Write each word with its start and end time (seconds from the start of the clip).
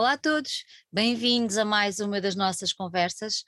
Olá 0.00 0.12
a 0.12 0.16
todos, 0.16 0.64
bem-vindos 0.92 1.58
a 1.58 1.64
mais 1.64 1.98
uma 1.98 2.20
das 2.20 2.36
nossas 2.36 2.72
conversas. 2.72 3.44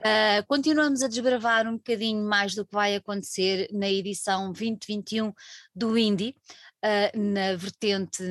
Uh, 0.00 0.44
continuamos 0.46 1.02
a 1.02 1.08
desbravar 1.08 1.66
um 1.66 1.78
bocadinho 1.78 2.22
mais 2.28 2.54
do 2.54 2.62
que 2.66 2.74
vai 2.74 2.94
acontecer 2.94 3.68
na 3.72 3.88
edição 3.88 4.52
2021 4.52 5.32
do 5.74 5.96
Indie, 5.96 6.36
uh, 6.84 7.18
na 7.18 7.56
vertente, 7.56 8.22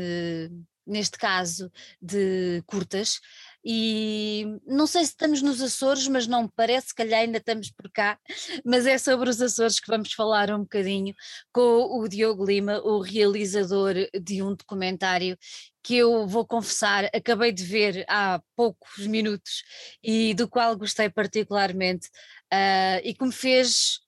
neste 0.86 1.17
caso, 1.17 1.71
de 1.99 2.62
curtas. 2.67 3.20
E 3.65 4.46
não 4.67 4.85
sei 4.85 5.03
se 5.05 5.12
estamos 5.12 5.42
nos 5.42 5.60
Açores, 5.60 6.08
mas 6.08 6.28
não 6.28 6.44
me 6.44 6.51
parece, 6.55 6.90
se 6.90 6.96
calhar 6.96 7.21
ainda 7.21 7.40
estamos 7.40 7.71
por 7.71 7.90
cá, 7.92 8.19
mas 8.63 8.85
é 8.85 8.99
sobre 8.99 9.31
os 9.31 9.42
Açores 9.42 9.79
que 9.79 9.87
vamos 9.87 10.13
falar 10.13 10.51
um 10.51 10.60
bocadinho 10.60 11.15
com 11.51 11.99
o 11.99 12.08
Diogo 12.08 12.46
Lima, 12.46 12.79
o 12.81 12.99
realizador 12.99 13.96
de 14.21 14.44
um 14.44 14.53
documentário 14.53 15.35
que 15.84 15.97
eu 15.97 16.26
vou 16.26 16.45
confessar, 16.48 17.05
acabei 17.13 17.52
de 17.52 17.63
ver 17.63 18.05
há 18.08 18.41
poucos 18.55 19.05
minutos 19.05 19.63
e 20.02 20.34
do 20.34 20.48
qual 20.48 20.77
gostei 20.77 21.09
particularmente 21.09 22.07
uh, 22.53 23.02
e 23.03 23.13
que 23.13 23.26
me 23.26 23.34
fez 23.34 23.99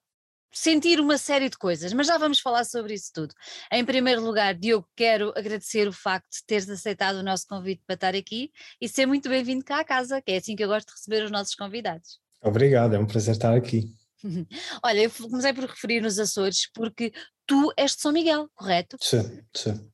sentir 0.55 1.02
uma 1.02 1.18
série 1.18 1.49
de 1.49 1.58
coisas, 1.58 1.91
mas 1.91 2.08
já 2.08 2.18
vamos 2.18 2.40
falar 2.40 2.63
sobre 2.63 2.94
isso 2.94 3.12
tudo. 3.13 3.35
Em 3.70 3.84
primeiro 3.84 4.23
lugar, 4.23 4.55
Diogo, 4.55 4.88
quero 4.96 5.34
agradecer 5.35 5.85
o 5.85 5.91
facto 5.91 6.32
de 6.32 6.46
teres 6.48 6.70
aceitado 6.70 7.18
o 7.18 7.23
nosso 7.23 7.46
convite 7.46 7.84
para 7.85 7.96
estar 7.96 8.16
aqui 8.16 8.52
e 8.80 8.88
ser 8.88 9.05
muito 9.05 9.27
bem-vindo 9.27 9.66
cá 9.66 9.82
à 9.82 9.84
casa, 9.84 10.21
que 10.21 10.32
é 10.32 10.38
assim 10.38 10.55
que 10.55 10.63
eu 10.63 10.70
gosto 10.70 10.88
de 10.88 10.94
receber 10.94 11.26
os 11.26 11.32
nossos 11.32 11.55
convidados. 11.55 12.20
Obrigado, 12.41 12.96
é 12.96 12.99
um 12.99 13.05
prazer 13.05 13.34
estar 13.34 13.54
aqui. 13.54 13.94
Olha, 14.82 15.02
eu 15.02 15.12
comecei 15.12 15.54
por 15.54 15.66
referir 15.66 16.02
nos 16.02 16.18
Açores 16.18 16.70
porque 16.73 17.12
tu 17.46 17.73
és 17.76 17.96
de 17.96 18.02
São 18.02 18.13
Miguel, 18.13 18.49
correto? 18.55 18.98
Sim, 19.02 19.44
sim. 19.54 19.91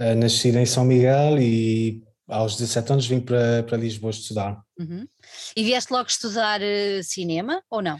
Uh, 0.00 0.14
nasci 0.14 0.48
em 0.48 0.66
São 0.66 0.84
Miguel 0.84 1.40
e 1.40 2.02
aos 2.28 2.56
17 2.56 2.92
anos 2.92 3.06
vim 3.06 3.20
para, 3.20 3.62
para 3.62 3.78
Lisboa 3.78 4.10
estudar. 4.10 4.60
Uhum. 4.78 5.06
E 5.56 5.64
vieste 5.64 5.92
logo 5.92 6.08
estudar 6.08 6.60
uh, 6.60 7.02
cinema 7.02 7.62
ou 7.70 7.80
não? 7.80 7.98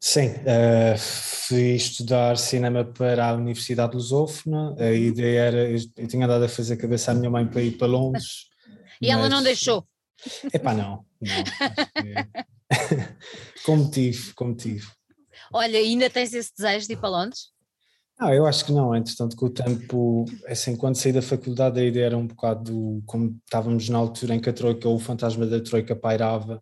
Sim, 0.00 0.28
uh, 0.28 0.98
fui 0.98 1.74
estudar 1.74 2.36
cinema 2.36 2.84
para 2.84 3.28
a 3.28 3.34
Universidade 3.34 3.94
Lusófona. 3.94 4.74
A 4.78 4.84
uhum. 4.84 4.94
ideia 4.94 5.40
era, 5.40 5.70
eu 5.70 6.06
tinha 6.06 6.24
andado 6.24 6.44
a 6.44 6.48
fazer 6.48 6.76
cabeça 6.76 7.12
à 7.12 7.14
minha 7.14 7.30
mãe 7.30 7.46
para 7.46 7.62
ir 7.62 7.72
para 7.72 7.86
Londres. 7.86 8.46
E 9.00 9.06
mas... 9.06 9.16
ela 9.16 9.28
não 9.28 9.44
deixou? 9.44 9.86
Epá, 10.52 10.74
não, 10.74 11.06
não. 11.20 11.44
como 13.64 13.88
tive, 13.92 14.32
como 14.34 14.56
tive. 14.56 14.88
Olha, 15.52 15.78
ainda 15.78 16.10
tens 16.10 16.34
esse 16.34 16.52
desejo 16.52 16.88
de 16.88 16.94
ir 16.94 16.96
para 16.96 17.08
Londres? 17.08 17.52
Não, 18.18 18.34
eu 18.34 18.46
acho 18.46 18.64
que 18.64 18.72
não, 18.72 18.96
entretanto 18.96 19.36
com 19.36 19.46
o 19.46 19.50
tempo, 19.50 20.24
assim, 20.46 20.74
quando 20.74 20.96
saí 20.96 21.12
da 21.12 21.22
faculdade 21.22 21.78
a 21.78 21.84
ideia 21.84 22.06
era 22.06 22.18
um 22.18 22.26
bocado 22.26 23.00
como 23.06 23.38
estávamos 23.44 23.88
na 23.88 23.98
altura 23.98 24.34
em 24.34 24.40
que 24.40 24.50
a 24.50 24.52
Troika, 24.52 24.88
o 24.88 24.98
fantasma 24.98 25.46
da 25.46 25.60
Troika 25.60 25.94
pairava, 25.94 26.60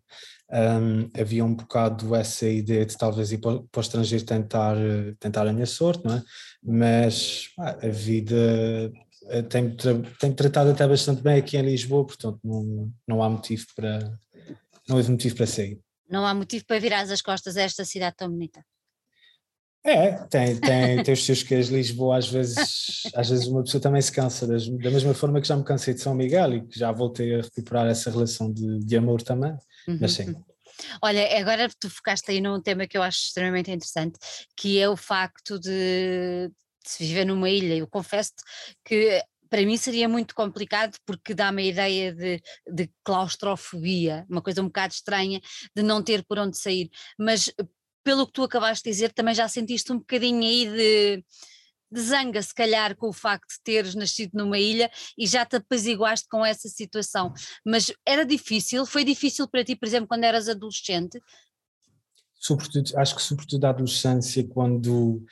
um, 0.51 1.09
havia 1.19 1.43
um 1.43 1.55
bocado 1.55 2.13
essa 2.15 2.47
ideia 2.47 2.85
de 2.85 2.95
talvez 2.95 3.31
ir 3.31 3.39
para, 3.39 3.59
para 3.71 3.79
o 3.79 3.81
estrangeiro 3.81 4.23
tentar, 4.23 4.77
tentar 5.19 5.47
a 5.47 5.53
minha 5.53 5.65
sorte, 5.65 6.05
não 6.05 6.15
é? 6.15 6.23
Mas 6.63 7.49
ah, 7.57 7.75
a 7.81 7.89
vida 7.89 8.91
eh, 9.29 9.41
tem, 9.41 9.75
tem 10.19 10.33
tratado 10.33 10.69
até 10.69 10.87
bastante 10.87 11.21
bem 11.23 11.37
aqui 11.37 11.57
em 11.57 11.63
Lisboa, 11.63 12.05
portanto 12.05 12.39
não, 12.43 12.91
não 13.07 13.23
há 13.23 13.29
motivo 13.29 13.65
para, 13.75 13.99
não 14.87 14.97
houve 14.97 15.11
motivo 15.11 15.35
para 15.35 15.47
sair. 15.47 15.79
Não 16.09 16.25
há 16.25 16.33
motivo 16.33 16.65
para 16.65 16.79
virar 16.79 17.01
as 17.01 17.21
costas 17.21 17.57
a 17.57 17.63
esta 17.63 17.83
cidade 17.83 18.15
tão 18.15 18.29
bonita. 18.29 18.63
É, 19.87 20.11
tem, 20.25 20.59
tem, 20.59 21.01
tem 21.01 21.13
os 21.13 21.25
seus 21.25 21.43
queijos 21.43 21.71
Lisboa, 21.71 22.17
às 22.17 22.27
vezes, 22.27 23.03
às 23.15 23.29
vezes 23.29 23.47
uma 23.47 23.63
pessoa 23.63 23.81
também 23.81 24.01
se 24.01 24.11
cansa, 24.11 24.45
das, 24.45 24.67
da 24.67 24.91
mesma 24.91 25.13
forma 25.13 25.39
que 25.39 25.47
já 25.47 25.55
me 25.55 25.63
cansei 25.63 25.93
de 25.93 26.01
São 26.01 26.13
Miguel 26.13 26.55
e 26.55 26.67
que 26.67 26.77
já 26.77 26.91
voltei 26.91 27.35
a 27.35 27.41
recuperar 27.41 27.87
essa 27.87 28.11
relação 28.11 28.51
de, 28.51 28.79
de 28.79 28.97
amor 28.97 29.21
também, 29.21 29.53
uhum. 29.87 29.97
mas 30.01 30.11
sim. 30.11 30.29
Uhum. 30.29 30.43
Olha, 31.01 31.39
agora 31.39 31.69
tu 31.79 31.89
focaste 31.89 32.29
aí 32.29 32.41
num 32.41 32.61
tema 32.61 32.85
que 32.85 32.97
eu 32.97 33.01
acho 33.01 33.19
extremamente 33.19 33.71
interessante, 33.71 34.19
que 34.57 34.77
é 34.77 34.89
o 34.89 34.97
facto 34.97 35.57
de, 35.57 36.49
de 36.49 36.53
se 36.85 37.05
viver 37.05 37.23
numa 37.23 37.49
ilha. 37.49 37.75
Eu 37.75 37.87
confesso 37.87 38.33
que 38.83 39.23
para 39.49 39.65
mim 39.65 39.77
seria 39.77 40.09
muito 40.09 40.35
complicado 40.35 40.97
porque 41.05 41.33
dá-me 41.33 41.63
a 41.63 41.65
ideia 41.65 42.13
de, 42.13 42.41
de, 42.69 42.89
claustrofobia, 43.03 44.25
uma 44.29 44.41
coisa 44.41 44.61
um 44.61 44.65
bocado 44.65 44.93
estranha 44.93 45.39
de 45.75 45.81
não 45.81 46.03
ter 46.03 46.25
por 46.25 46.37
onde 46.37 46.57
sair. 46.57 46.89
Mas 47.17 47.51
pelo 48.07 48.25
que 48.25 48.31
tu 48.31 48.43
acabaste 48.43 48.85
de 48.85 48.89
dizer, 48.89 49.11
também 49.11 49.35
já 49.35 49.49
sentiste 49.49 49.91
um 49.91 49.97
bocadinho 49.97 50.41
aí 50.41 50.65
de, 50.65 51.25
de 51.91 52.01
zanga, 52.01 52.41
se 52.41 52.55
calhar, 52.55 52.95
com 52.95 53.09
o 53.09 53.13
facto 53.13 53.49
de 53.49 53.61
teres 53.61 53.95
nascido 53.95 54.31
numa 54.33 54.57
ilha 54.57 54.89
e 55.17 55.27
já 55.27 55.45
te 55.45 55.57
apaziguaste 55.57 56.25
com 56.29 56.45
essa 56.45 56.69
situação. 56.69 57.33
Mas 57.65 57.91
era 58.05 58.25
difícil? 58.25 58.85
Foi 58.85 59.03
difícil 59.03 59.45
para 59.49 59.61
ti, 59.61 59.75
por 59.75 59.85
exemplo, 59.85 60.07
quando 60.07 60.23
eras 60.23 60.47
adolescente? 60.47 61.19
Sobretudo, 62.39 62.91
acho 62.95 63.15
que 63.15 63.21
sobretudo 63.21 63.65
a 63.65 63.69
adolescência, 63.69 64.43
quando, 64.47 65.23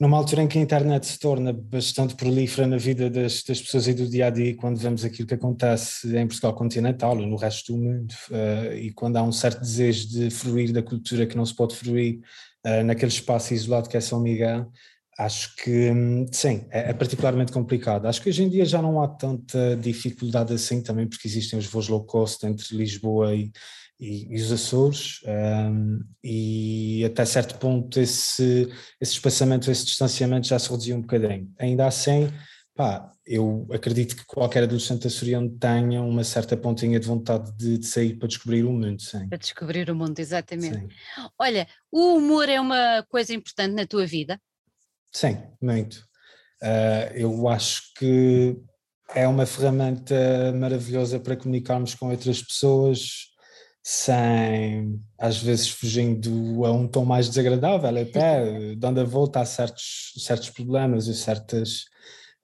numa 0.00 0.16
altura 0.16 0.42
em 0.42 0.48
que 0.48 0.58
a 0.58 0.62
internet 0.62 1.06
se 1.06 1.18
torna 1.18 1.52
bastante 1.52 2.14
prolífera 2.14 2.66
na 2.66 2.76
vida 2.76 3.10
das, 3.10 3.42
das 3.42 3.60
pessoas 3.60 3.88
e 3.88 3.94
do 3.94 4.08
dia 4.08 4.26
a 4.26 4.30
dia, 4.30 4.56
quando 4.56 4.78
vemos 4.78 5.04
aquilo 5.04 5.28
que 5.28 5.34
acontece 5.34 6.16
em 6.16 6.26
Portugal 6.26 6.54
continental 6.54 7.16
ou 7.16 7.26
no 7.26 7.36
resto 7.36 7.72
do 7.72 7.78
mundo, 7.78 8.14
uh, 8.30 8.74
e 8.74 8.92
quando 8.92 9.16
há 9.16 9.22
um 9.22 9.32
certo 9.32 9.60
desejo 9.60 10.08
de 10.08 10.30
fruir 10.30 10.72
da 10.72 10.82
cultura 10.82 11.26
que 11.26 11.36
não 11.36 11.44
se 11.44 11.54
pode 11.54 11.74
fruir 11.74 12.20
uh, 12.66 12.84
naquele 12.84 13.12
espaço 13.12 13.54
isolado 13.54 13.88
que 13.88 13.96
é 13.96 14.00
São 14.00 14.20
Miguel, 14.20 14.70
acho 15.18 15.56
que 15.56 15.90
hum, 15.90 16.26
sim, 16.30 16.66
é, 16.70 16.90
é, 16.90 16.92
particularmente 16.92 17.52
complicado. 17.52 18.06
Acho 18.06 18.20
que 18.20 18.28
hoje 18.28 18.42
em 18.42 18.48
dia 18.48 18.64
já 18.64 18.82
não 18.82 19.00
há 19.02 19.08
tanta 19.08 19.76
dificuldade 19.76 20.52
assim 20.52 20.82
também, 20.82 21.06
porque 21.06 21.26
existem 21.26 21.58
os 21.58 21.66
voos 21.66 21.88
low 21.88 22.04
cost 22.04 22.46
entre 22.46 22.76
Lisboa 22.76 23.34
e 23.34 23.50
e, 23.98 24.34
e 24.34 24.36
os 24.40 24.52
Açores, 24.52 25.20
um, 25.26 26.00
e 26.22 27.04
até 27.04 27.24
certo 27.24 27.58
ponto 27.58 27.98
esse, 27.98 28.68
esse 29.00 29.12
espaçamento, 29.12 29.70
esse 29.70 29.84
distanciamento 29.84 30.46
já 30.46 30.58
se 30.58 30.70
reduziu 30.70 30.96
um 30.96 31.00
bocadinho. 31.00 31.50
Ainda 31.58 31.86
assim, 31.86 32.30
pá, 32.74 33.10
eu 33.26 33.66
acredito 33.72 34.14
que 34.14 34.24
qualquer 34.26 34.64
adolescente 34.64 35.06
açoriano 35.06 35.50
tenha 35.58 36.02
uma 36.02 36.22
certa 36.22 36.56
pontinha 36.56 37.00
de 37.00 37.06
vontade 37.06 37.50
de, 37.56 37.78
de, 37.78 37.86
sair 37.86 38.14
para 38.18 38.28
descobrir 38.28 38.64
o 38.64 38.72
mundo, 38.72 39.00
sim. 39.00 39.28
Para 39.28 39.38
descobrir 39.38 39.90
o 39.90 39.94
mundo, 39.94 40.18
exatamente. 40.18 40.78
Sim. 40.78 40.88
Olha, 41.38 41.66
o 41.90 42.16
humor 42.16 42.48
é 42.48 42.60
uma 42.60 43.02
coisa 43.08 43.34
importante 43.34 43.74
na 43.74 43.86
tua 43.86 44.06
vida? 44.06 44.40
Sim, 45.10 45.38
muito. 45.60 46.06
Uh, 46.62 47.14
eu 47.14 47.48
acho 47.48 47.94
que 47.94 48.56
é 49.14 49.26
uma 49.26 49.46
ferramenta 49.46 50.52
maravilhosa 50.54 51.18
para 51.18 51.36
comunicarmos 51.36 51.94
com 51.94 52.10
outras 52.10 52.42
pessoas, 52.42 53.35
sem 53.88 55.00
às 55.16 55.40
vezes 55.40 55.68
fugindo 55.68 56.64
a 56.64 56.72
um 56.72 56.88
tom 56.88 57.04
mais 57.04 57.28
desagradável, 57.28 58.02
até 58.02 58.74
dando 58.74 59.00
a 59.00 59.04
volta 59.04 59.38
a 59.38 59.44
certos, 59.44 60.12
certos 60.18 60.50
problemas 60.50 61.06
e 61.06 61.14
certas 61.14 61.84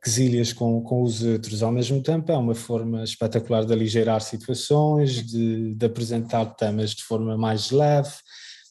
quesilhas 0.00 0.52
com, 0.52 0.80
com 0.84 1.02
os 1.02 1.20
outros. 1.24 1.60
Ao 1.60 1.72
mesmo 1.72 2.00
tempo, 2.00 2.30
é 2.30 2.36
uma 2.36 2.54
forma 2.54 3.02
espetacular 3.02 3.64
de 3.64 3.72
aligeirar 3.72 4.20
situações, 4.20 5.26
de, 5.26 5.74
de 5.74 5.84
apresentar 5.84 6.46
temas 6.54 6.90
de 6.90 7.02
forma 7.02 7.36
mais 7.36 7.72
leve, 7.72 8.14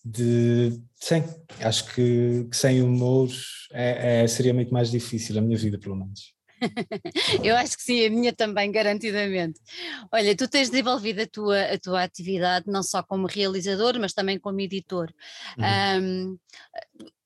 de 0.06 0.72
sim, 0.96 1.26
acho 1.60 1.94
que, 1.94 2.48
que 2.50 2.56
sem 2.56 2.82
humor 2.82 3.28
é, 3.74 4.24
é, 4.24 4.28
seria 4.28 4.54
muito 4.54 4.74
mais 4.74 4.90
difícil 4.90 5.38
a 5.38 5.42
minha 5.42 5.58
vida, 5.58 5.78
pelo 5.78 5.98
menos. 5.98 6.34
Eu 7.44 7.56
acho 7.56 7.78
que 7.78 7.84
sim, 7.84 8.06
a 8.06 8.10
minha 8.10 8.34
também, 8.34 8.72
garantidamente. 8.72 9.60
Olha, 10.12 10.36
tu 10.36 10.48
tens 10.48 10.70
desenvolvido 10.70 11.22
a 11.22 11.28
tua, 11.28 11.62
a 11.62 11.80
tua 11.80 12.04
atividade 12.04 12.66
não 12.68 12.84
só 12.84 13.02
como 13.04 13.28
realizador, 13.28 14.00
mas 14.00 14.14
também 14.14 14.40
como 14.40 14.62
editor. 14.62 15.14
Uhum. 15.58 16.04
Um, 16.04 16.40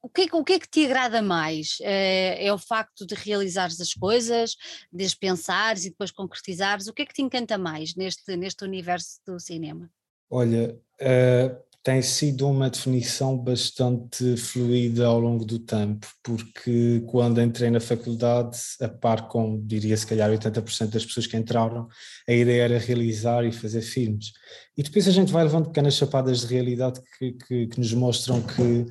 o 0.02 0.10
que, 0.10 0.22
é, 0.22 0.26
o 0.32 0.44
que 0.44 0.54
é 0.54 0.60
que 0.60 0.70
te 0.70 0.86
agrada 0.86 1.22
mais? 1.22 1.78
É, 1.82 2.46
é 2.46 2.54
o 2.54 2.60
facto 2.60 3.06
de 3.06 3.16
realizares 3.16 3.82
as 3.82 3.94
coisas, 3.94 4.56
de 4.92 5.04
as 5.04 5.16
pensares 5.16 5.86
e 5.86 5.90
depois 5.90 6.12
concretizares? 6.12 6.88
O 6.88 6.94
que 6.94 7.02
é 7.02 7.06
que 7.06 7.14
te 7.14 7.24
encanta 7.24 7.58
mais 7.58 7.96
neste, 7.96 8.36
neste 8.38 8.64
universo 8.64 9.20
do 9.26 9.40
cinema? 9.40 9.90
Olha, 10.30 10.80
uh, 11.02 11.66
tem 11.86 12.02
sido 12.02 12.50
uma 12.50 12.68
definição 12.68 13.38
bastante 13.38 14.36
fluida 14.38 15.06
ao 15.06 15.20
longo 15.20 15.46
do 15.46 15.60
tempo, 15.60 16.08
porque 16.24 17.04
quando 17.06 17.40
entrei 17.40 17.70
na 17.70 17.80
faculdade, 17.80 18.58
a 18.82 18.90
par 18.90 19.28
com, 19.28 19.62
diria 19.64 19.96
se 19.96 20.08
calhar 20.08 20.32
80% 20.32 20.90
das 20.90 21.06
pessoas 21.06 21.28
que 21.28 21.38
entraram, 21.38 21.88
a 22.28 22.34
ideia 22.34 22.64
era 22.64 22.80
realizar 22.80 23.46
e 23.46 23.52
fazer 23.52 23.84
filmes. 23.84 24.32
E 24.76 24.82
depois 24.82 25.08
a 25.08 25.12
gente 25.12 25.32
vai 25.32 25.44
levando 25.44 25.68
pequenas 25.68 25.94
chapadas 25.94 26.40
de 26.40 26.48
realidade 26.48 27.00
que, 27.20 27.34
que, 27.34 27.68
que 27.68 27.80
nos 27.80 27.94
mostram 27.94 28.42
que, 28.42 28.88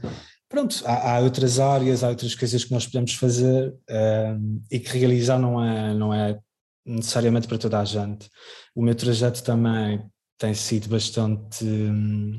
pronto, 0.48 0.80
há, 0.84 1.16
há, 1.16 1.18
outras 1.18 1.58
áreas, 1.58 2.04
há 2.04 2.10
outras 2.10 2.36
coisas 2.36 2.64
que 2.64 2.72
nós 2.72 2.86
podemos 2.86 3.14
fazer 3.14 3.74
um, 3.90 4.62
e 4.70 4.78
que 4.78 4.96
realizar 4.96 5.40
não 5.40 5.60
é, 5.60 5.92
não 5.94 6.14
é 6.14 6.38
necessariamente 6.86 7.48
para 7.48 7.58
toda 7.58 7.80
a 7.80 7.84
gente. 7.84 8.30
O 8.72 8.80
meu 8.80 8.94
trajeto 8.94 9.42
também 9.42 10.00
tem 10.38 10.54
sido 10.54 10.88
bastante 10.88 11.64
hum, 11.64 12.38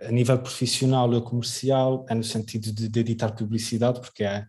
a 0.00 0.10
nível 0.10 0.38
profissional 0.38 1.10
ou 1.10 1.22
comercial, 1.22 2.04
é 2.08 2.14
no 2.14 2.24
sentido 2.24 2.72
de, 2.72 2.88
de 2.88 3.00
editar 3.00 3.32
publicidade, 3.32 4.00
porque 4.00 4.24
é, 4.24 4.44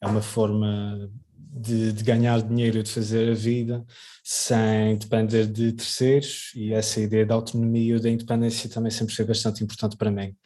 é 0.00 0.06
uma 0.06 0.20
forma 0.20 1.10
de, 1.34 1.92
de, 1.92 2.04
ganhar 2.04 2.42
dinheiro, 2.42 2.82
de 2.82 2.90
fazer 2.90 3.30
a 3.30 3.34
vida 3.34 3.84
sem 4.22 4.96
depender 4.98 5.46
de 5.46 5.72
terceiros 5.72 6.52
e 6.54 6.72
essa 6.72 7.00
ideia 7.00 7.24
da 7.24 7.34
autonomia 7.34 7.96
e 7.96 8.00
da 8.00 8.10
independência 8.10 8.68
também 8.68 8.90
sempre 8.90 9.14
foi 9.14 9.24
bastante 9.24 9.64
importante 9.64 9.96
para 9.96 10.10
mim. 10.10 10.36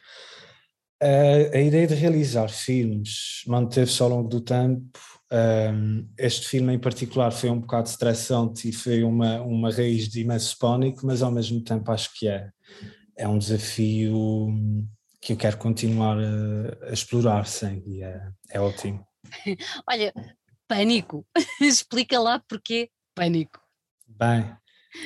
A, 1.01 1.57
a 1.57 1.61
ideia 1.61 1.85
de 1.85 1.95
realizar 1.95 2.47
filmes 2.47 3.43
manteve-se 3.45 4.01
ao 4.01 4.07
longo 4.07 4.29
do 4.29 4.39
tempo. 4.39 4.97
Um, 5.29 6.07
este 6.17 6.47
filme 6.47 6.73
em 6.73 6.79
particular 6.79 7.31
foi 7.31 7.49
um 7.49 7.59
bocado 7.59 7.89
estressante 7.89 8.69
e 8.69 8.71
foi 8.71 9.03
uma, 9.03 9.41
uma 9.41 9.71
raiz 9.71 10.07
de 10.07 10.21
imenso 10.21 10.57
pânico, 10.57 11.05
mas 11.05 11.21
ao 11.21 11.31
mesmo 11.31 11.61
tempo 11.61 11.91
acho 11.91 12.17
que 12.17 12.27
é, 12.27 12.49
é 13.17 13.27
um 13.27 13.37
desafio 13.37 14.47
que 15.21 15.33
eu 15.33 15.37
quero 15.37 15.57
continuar 15.57 16.17
a, 16.17 16.89
a 16.89 16.93
explorar, 16.93 17.45
sim, 17.45 17.81
e 17.85 18.03
é, 18.03 18.27
é 18.51 18.59
ótimo. 18.59 19.05
Olha, 19.89 20.13
pânico. 20.67 21.25
Explica 21.61 22.19
lá 22.19 22.39
porquê 22.39 22.89
pânico. 23.15 23.61
Bem, 24.07 24.55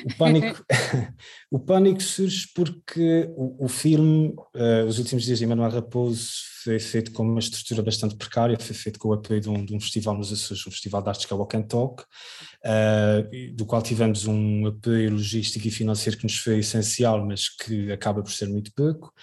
o 0.05 0.17
pânico, 0.17 0.65
o 1.51 1.59
pânico 1.59 2.01
surge 2.01 2.47
porque 2.53 3.29
o, 3.35 3.65
o 3.65 3.67
filme, 3.67 4.35
uh, 4.55 4.85
Os 4.87 4.99
Últimos 4.99 5.23
Dias 5.23 5.39
de 5.39 5.45
Emanuel 5.45 5.71
Raposo, 5.71 6.31
foi 6.67 6.79
feito 6.79 7.11
com 7.13 7.23
uma 7.23 7.39
estrutura 7.39 7.81
bastante 7.81 8.15
precária, 8.15 8.59
foi 8.59 8.75
feito 8.75 8.99
com 8.99 9.07
o 9.07 9.13
apoio 9.13 9.39
de 9.39 9.49
um, 9.49 9.63
de 9.63 9.73
um 9.73 9.79
festival 9.79 10.17
nos 10.17 10.33
Açores, 10.33 10.67
um 10.67 10.71
festival 10.71 11.01
de 11.01 11.07
artes 11.07 11.25
que 11.25 11.31
é 11.31 11.35
o 11.35 11.39
Walk 11.39 11.63
Talk, 11.63 12.03
uh, 12.03 13.55
do 13.55 13.65
qual 13.65 13.81
tivemos 13.81 14.27
um 14.27 14.67
apoio 14.67 15.11
logístico 15.11 15.65
e 15.65 15.71
financeiro 15.71 16.17
que 16.17 16.25
nos 16.25 16.37
foi 16.37 16.59
essencial, 16.59 17.25
mas 17.25 17.47
que 17.47 17.89
acaba 17.89 18.21
por 18.21 18.31
ser 18.31 18.49
muito 18.49 18.73
pouco. 18.73 19.13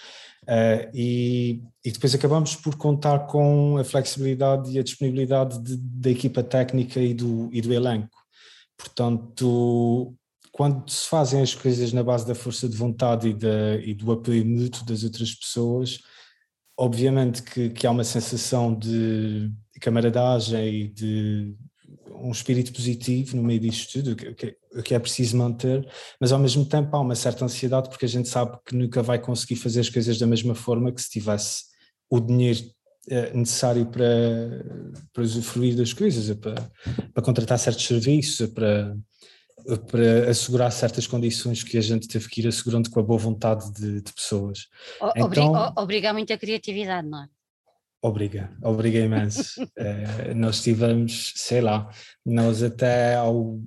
Uh, 0.43 0.89
e, 0.93 1.61
e, 1.83 1.91
depois 1.91 2.15
acabamos 2.15 2.55
por 2.55 2.75
contar 2.77 3.27
com 3.27 3.77
a 3.77 3.83
flexibilidade 3.83 4.71
e 4.71 4.79
a 4.79 4.83
disponibilidade 4.83 5.59
de, 5.61 5.77
da 5.77 6.09
equipa 6.09 6.41
técnica 6.41 6.99
e 6.99 7.13
do, 7.13 7.49
e 7.51 7.61
do 7.61 7.71
elenco. 7.71 8.17
Portanto, 8.75 10.15
quando 10.51 10.89
se 10.89 11.07
fazem 11.07 11.41
as 11.41 11.53
coisas 11.53 11.93
na 11.93 12.03
base 12.03 12.25
da 12.25 12.33
força 12.33 12.67
de 12.67 12.75
vontade 12.75 13.29
e, 13.29 13.33
da, 13.33 13.75
e 13.83 13.93
do 13.93 14.11
apoio 14.11 14.45
mútuo 14.45 14.85
das 14.85 15.03
outras 15.03 15.33
pessoas, 15.33 15.99
obviamente 16.77 17.41
que, 17.41 17.69
que 17.69 17.87
há 17.87 17.91
uma 17.91 18.03
sensação 18.03 18.73
de 18.73 19.51
camaradagem 19.79 20.67
e 20.67 20.87
de 20.87 21.55
um 22.21 22.31
espírito 22.31 22.71
positivo 22.73 23.35
no 23.35 23.43
meio 23.43 23.59
disto 23.59 23.93
tudo, 23.93 24.11
o 24.13 24.15
que, 24.15 24.55
que 24.83 24.95
é 24.95 24.99
preciso 24.99 25.37
manter, 25.37 25.87
mas 26.19 26.31
ao 26.31 26.39
mesmo 26.39 26.65
tempo 26.65 26.95
há 26.95 26.99
uma 26.99 27.15
certa 27.15 27.45
ansiedade 27.45 27.89
porque 27.89 28.05
a 28.05 28.09
gente 28.09 28.29
sabe 28.29 28.57
que 28.65 28.75
nunca 28.75 29.03
vai 29.03 29.19
conseguir 29.19 29.55
fazer 29.57 29.81
as 29.81 29.89
coisas 29.89 30.17
da 30.17 30.27
mesma 30.27 30.55
forma 30.55 30.91
que 30.91 31.01
se 31.01 31.09
tivesse 31.09 31.63
o 32.09 32.19
dinheiro 32.19 32.59
eh, 33.09 33.31
necessário 33.33 33.85
para, 33.85 34.65
para 35.13 35.23
usufruir 35.23 35.75
das 35.75 35.93
coisas, 35.93 36.35
para, 36.37 36.55
para 37.13 37.23
contratar 37.23 37.59
certos 37.59 37.85
serviços, 37.85 38.49
para, 38.49 38.95
para 39.89 40.29
assegurar 40.29 40.71
certas 40.71 41.07
condições 41.07 41.63
que 41.63 41.77
a 41.77 41.81
gente 41.81 42.07
teve 42.07 42.29
que 42.29 42.41
ir 42.41 42.47
assegurando 42.47 42.89
com 42.89 42.99
a 42.99 43.03
boa 43.03 43.19
vontade 43.19 43.71
de, 43.73 44.01
de 44.01 44.13
pessoas. 44.13 44.67
Obriga, 45.01 45.25
então, 45.25 45.73
obriga 45.75 46.13
muito 46.13 46.31
a 46.31 46.37
criatividade, 46.37 47.07
não 47.07 47.23
é? 47.23 47.27
Obriga, 48.01 48.51
obriga 48.61 48.99
imenso. 48.99 49.63
uh, 49.63 50.35
nós 50.35 50.61
tivemos, 50.61 51.33
sei 51.35 51.61
lá, 51.61 51.89
nós 52.23 52.61
até 52.61 53.15
ao, 53.15 53.59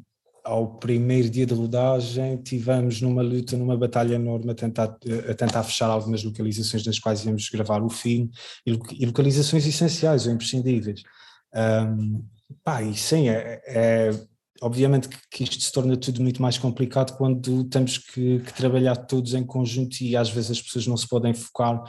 ao 0.45 0.79
primeiro 0.79 1.29
dia 1.29 1.45
de 1.45 1.55
rodagem 1.55 2.37
tivemos 2.37 3.01
numa 3.01 3.21
luta, 3.21 3.57
numa 3.57 3.77
batalha 3.77 4.15
enorme 4.15 4.53
a 4.53 4.55
tentar, 4.55 4.97
a 5.29 5.35
tentar 5.35 5.65
fechar 5.65 5.91
algumas 5.91 6.23
localizações 6.23 6.85
das 6.85 7.01
quais 7.01 7.25
íamos 7.25 7.49
gravar 7.49 7.83
o 7.83 7.91
filme 7.91 8.31
e, 8.65 8.79
e 9.01 9.07
localizações 9.07 9.67
essenciais 9.67 10.27
ou 10.27 10.33
imprescindíveis. 10.33 11.03
Um, 11.53 12.25
pá, 12.63 12.83
e 12.83 12.95
sim, 12.95 13.29
é, 13.29 13.61
é 13.67 14.11
obviamente 14.61 15.09
que, 15.31 15.45
isto 15.45 15.61
se 15.61 15.73
torna 15.73 15.97
tudo 15.97 16.23
muito 16.23 16.43
mais 16.43 16.59
complicado 16.59 17.17
quando 17.17 17.65
temos 17.65 17.99
que, 17.99 18.41
que, 18.41 18.53
trabalhar 18.55 18.97
todos 18.97 19.35
em 19.35 19.45
conjunto 19.45 20.01
e 20.01 20.17
às 20.17 20.31
vezes 20.31 20.53
as 20.53 20.63
pessoas 20.63 20.87
não 20.87 20.97
se 20.97 21.09
podem 21.09 21.35
focar 21.35 21.83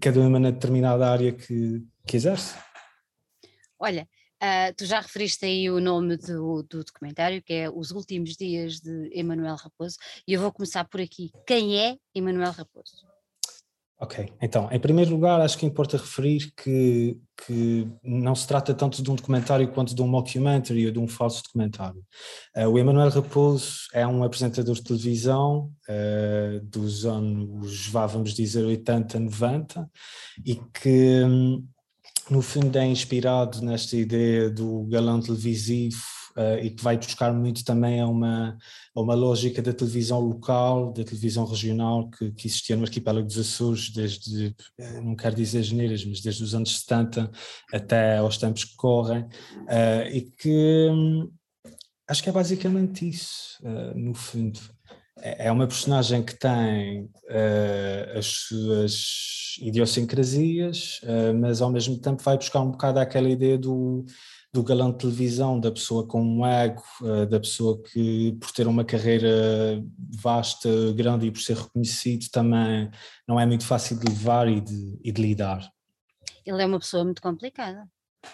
cada 0.00 0.20
uma 0.20 0.38
na 0.38 0.50
determinada 0.50 1.10
área 1.10 1.32
que, 1.32 1.82
que 2.06 2.16
exerce. 2.16 2.54
Olha, 3.78 4.08
uh, 4.42 4.74
tu 4.76 4.86
já 4.86 5.00
referiste 5.00 5.44
aí 5.44 5.70
o 5.70 5.80
nome 5.80 6.16
do, 6.16 6.62
do, 6.62 6.84
documentário, 6.84 7.42
que 7.42 7.52
é 7.52 7.70
Os 7.70 7.90
Últimos 7.90 8.36
Dias 8.36 8.80
de 8.80 9.10
Emanuel 9.12 9.56
Raposo, 9.56 9.96
e 10.26 10.32
eu 10.32 10.40
vou 10.40 10.52
começar 10.52 10.84
por 10.84 11.00
aqui. 11.00 11.30
Quem 11.46 11.78
é 11.78 11.96
Emanuel 12.14 12.52
Raposo? 12.52 13.11
Ok, 14.02 14.32
então, 14.42 14.68
em 14.72 14.80
primeiro 14.80 15.12
lugar, 15.12 15.40
acho 15.40 15.56
que 15.56 15.64
importa 15.64 15.96
referir 15.96 16.52
que, 16.56 17.16
que 17.46 17.86
não 18.02 18.34
se 18.34 18.48
trata 18.48 18.74
tanto 18.74 19.00
de 19.00 19.08
um 19.08 19.14
documentário 19.14 19.70
quanto 19.70 19.94
de 19.94 20.02
um 20.02 20.08
mockumentary 20.08 20.86
ou 20.86 20.92
de 20.92 20.98
um 20.98 21.06
falso 21.06 21.40
documentário. 21.44 22.02
Uh, 22.56 22.66
o 22.66 22.76
Emanuel 22.80 23.10
Raposo 23.10 23.82
é 23.92 24.04
um 24.04 24.24
apresentador 24.24 24.74
de 24.74 24.82
televisão 24.82 25.70
uh, 25.88 26.60
dos 26.64 27.06
anos, 27.06 27.86
vá, 27.86 28.04
vamos 28.04 28.34
dizer, 28.34 28.64
80, 28.64 29.20
90, 29.20 29.88
e 30.44 30.56
que, 30.56 31.20
no 32.28 32.42
fundo, 32.42 32.76
é 32.76 32.84
inspirado 32.84 33.62
nesta 33.62 33.96
ideia 33.96 34.50
do 34.50 34.82
galão 34.86 35.20
televisivo 35.20 36.02
uh, 36.36 36.58
e 36.62 36.70
que 36.70 36.82
vai 36.82 36.96
buscar 36.96 37.32
muito 37.32 37.64
também 37.64 38.00
a 38.00 38.06
uma, 38.06 38.56
a 38.94 39.00
uma 39.00 39.14
lógica 39.14 39.60
da 39.62 39.72
televisão 39.72 40.20
local, 40.20 40.92
da 40.92 41.04
televisão 41.04 41.44
regional 41.44 42.10
que, 42.10 42.30
que 42.32 42.46
existia 42.46 42.76
no 42.76 42.84
arquipélago 42.84 43.26
dos 43.26 43.38
Açores 43.38 43.90
desde, 43.90 44.48
uh, 44.80 45.02
não 45.02 45.16
quero 45.16 45.36
dizer 45.36 45.62
geneiras, 45.62 46.04
mas 46.04 46.20
desde 46.20 46.42
os 46.42 46.54
anos 46.54 46.80
70 46.80 47.30
até 47.72 48.18
aos 48.18 48.36
tempos 48.38 48.64
que 48.64 48.76
correm, 48.76 49.22
uh, 49.22 50.08
e 50.12 50.22
que 50.22 50.88
um, 50.90 51.30
acho 52.08 52.22
que 52.22 52.28
é 52.28 52.32
basicamente 52.32 53.08
isso, 53.08 53.58
no 53.94 54.14
fundo. 54.14 54.60
É, 55.22 55.46
é 55.46 55.52
uma 55.52 55.66
personagem 55.66 56.22
que 56.22 56.34
tem 56.38 57.02
uh, 57.02 58.18
as 58.18 58.26
suas 58.26 59.56
idiosincrasias, 59.60 61.00
uh, 61.02 61.34
mas 61.38 61.62
ao 61.62 61.70
mesmo 61.70 61.98
tempo 61.98 62.22
vai 62.22 62.36
buscar 62.36 62.60
um 62.60 62.72
bocado 62.72 62.98
aquela 62.98 63.28
ideia 63.28 63.56
do, 63.56 64.04
do 64.52 64.62
galã 64.62 64.90
de 64.90 64.98
televisão, 64.98 65.58
da 65.58 65.72
pessoa 65.72 66.06
com 66.06 66.22
um 66.22 66.46
ego, 66.46 66.82
eh, 67.02 67.26
da 67.26 67.40
pessoa 67.40 67.82
que, 67.82 68.36
por 68.38 68.52
ter 68.52 68.66
uma 68.66 68.84
carreira 68.84 69.82
vasta, 70.20 70.68
grande 70.94 71.26
e 71.26 71.30
por 71.30 71.40
ser 71.40 71.56
reconhecido, 71.56 72.28
também 72.30 72.90
não 73.26 73.40
é 73.40 73.46
muito 73.46 73.64
fácil 73.64 73.98
de 73.98 74.06
levar 74.06 74.48
e 74.48 74.60
de, 74.60 74.98
e 75.02 75.10
de 75.10 75.22
lidar. 75.22 75.66
Ele 76.44 76.62
é 76.62 76.66
uma 76.66 76.78
pessoa 76.78 77.02
muito 77.02 77.22
complicada. 77.22 77.88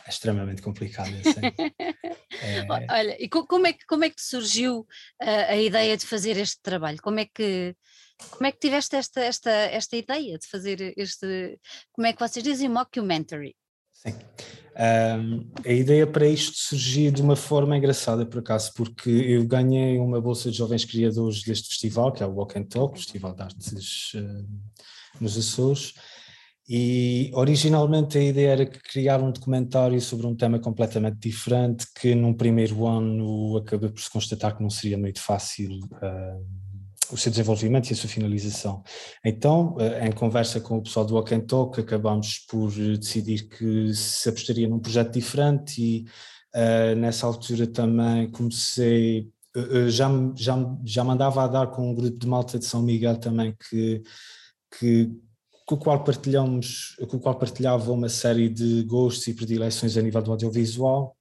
É 0.05 0.11
extremamente 0.11 0.61
complicado, 0.61 1.09
sim. 1.09 1.41
é... 2.43 2.67
Olha, 2.69 3.17
e 3.23 3.29
como 3.29 3.67
é 3.67 3.73
que, 3.73 3.87
como 3.87 4.05
é 4.05 4.11
que 4.11 4.21
surgiu 4.21 4.87
a, 5.23 5.53
a, 5.53 5.56
ideia 5.56 5.97
de 5.97 6.05
fazer 6.05 6.37
este 6.37 6.61
trabalho? 6.61 6.99
Como 7.00 7.21
é 7.21 7.26
que, 7.26 7.75
como 8.31 8.47
é 8.47 8.53
que 8.53 8.59
tiveste 8.59 8.97
esta, 8.97 9.21
esta, 9.21 9.50
esta 9.50 9.97
ideia 9.97 10.37
de 10.37 10.47
fazer 10.49 10.92
este, 10.97 11.59
como 11.92 12.07
é 12.07 12.12
que 12.12 12.19
vocês 12.19 12.42
dizem, 12.42 12.69
mockumentary? 12.69 13.57
Sim. 13.92 14.14
Um, 14.78 15.50
a 15.66 15.73
ideia 15.73 16.06
para 16.06 16.28
isto 16.28 16.56
surgiu 16.56 17.11
de 17.11 17.20
uma 17.20 17.35
forma 17.35 17.76
engraçada, 17.76 18.25
por 18.25 18.38
acaso, 18.38 18.73
porque 18.76 19.11
eu 19.11 19.44
ganhei 19.44 19.99
uma 19.99 20.20
bolsa 20.20 20.52
de 20.52 20.56
jovens 20.56 20.85
criadores 20.85 21.42
deste 21.42 21.68
festival, 21.68 22.12
que 22.12 22.23
é 22.23 22.26
o 22.26 22.35
Walk 22.35 22.56
and 22.56 22.64
Talk, 22.64 22.97
Festival 22.97 23.35
de 23.35 23.42
Artes 23.42 24.14
uh, 24.14 24.47
nos 25.20 25.37
Açores, 25.37 25.94
e 26.68 27.30
originalmente 27.35 28.18
a 28.18 28.23
ideia 28.23 28.50
era 28.50 28.66
criar 28.66 29.20
um 29.20 29.32
documentário 29.32 30.00
sobre 30.00 30.26
um 30.28 30.37
tema 30.37 30.61
completamente 30.61 31.18
diferente, 31.18 31.85
que 32.00 32.14
num 32.14 32.32
primeiro 32.32 32.87
ano 32.87 33.56
acabei 33.56 33.88
por 33.88 34.00
se 34.00 34.11
constatar 34.11 34.56
que 34.56 34.62
não 34.62 34.70
seria 34.70 34.99
muito 34.99 35.20
fácil. 35.20 35.70
Uh, 35.94 36.67
o 37.12 37.17
seu 37.17 37.31
desenvolvimento 37.31 37.91
e 37.91 37.93
a 37.93 37.97
sua 37.97 38.09
finalização. 38.09 38.83
Então, 39.25 39.77
eh, 39.79 40.09
em 40.09 40.12
conversa 40.12 40.61
com 40.61 40.79
o 40.79 40.83
pessoal 40.83 41.07
do 41.07 41.15
Walk 41.15 41.35
and 41.35 41.41
Talk, 41.41 41.81
acabámos 41.81 42.38
por 42.49 42.71
decidir 42.71 43.49
que 43.49 43.95
se 43.95 44.29
apostaria 44.29 44.69
num 44.69 44.79
projeto 44.79 45.12
diferente 45.12 45.83
e 45.83 46.05
uh, 46.55 46.97
nessa 46.97 47.27
altura 47.27 47.67
também 47.67 48.31
comecei, 48.31 49.29
uh, 49.57 49.88
já, 49.91 50.09
já, 50.37 50.77
já 50.85 51.05
mandava 51.05 51.45
a 51.45 51.49
dar 51.49 51.67
com 51.69 51.91
um 51.91 51.95
grupo 51.95 52.19
de 52.19 52.27
malta 52.27 52.59
de 52.59 52.65
São 52.65 52.83
Miguel 52.83 53.17
também 53.17 53.55
que, 53.69 54.03
que 54.79 55.11
com 55.67 55.75
o 55.75 55.79
qual 55.79 56.03
partilhamos, 56.03 56.97
com 57.09 57.19
o 57.19 57.21
qual 57.21 57.35
partilhava 57.38 57.93
uma 57.93 58.09
série 58.09 58.49
de 58.49 58.83
gostos 58.85 59.27
e 59.29 59.35
predileções 59.35 59.97
a 59.97 60.03
nível 60.03 60.23
do 60.23 60.31
audiovisual 60.31 61.17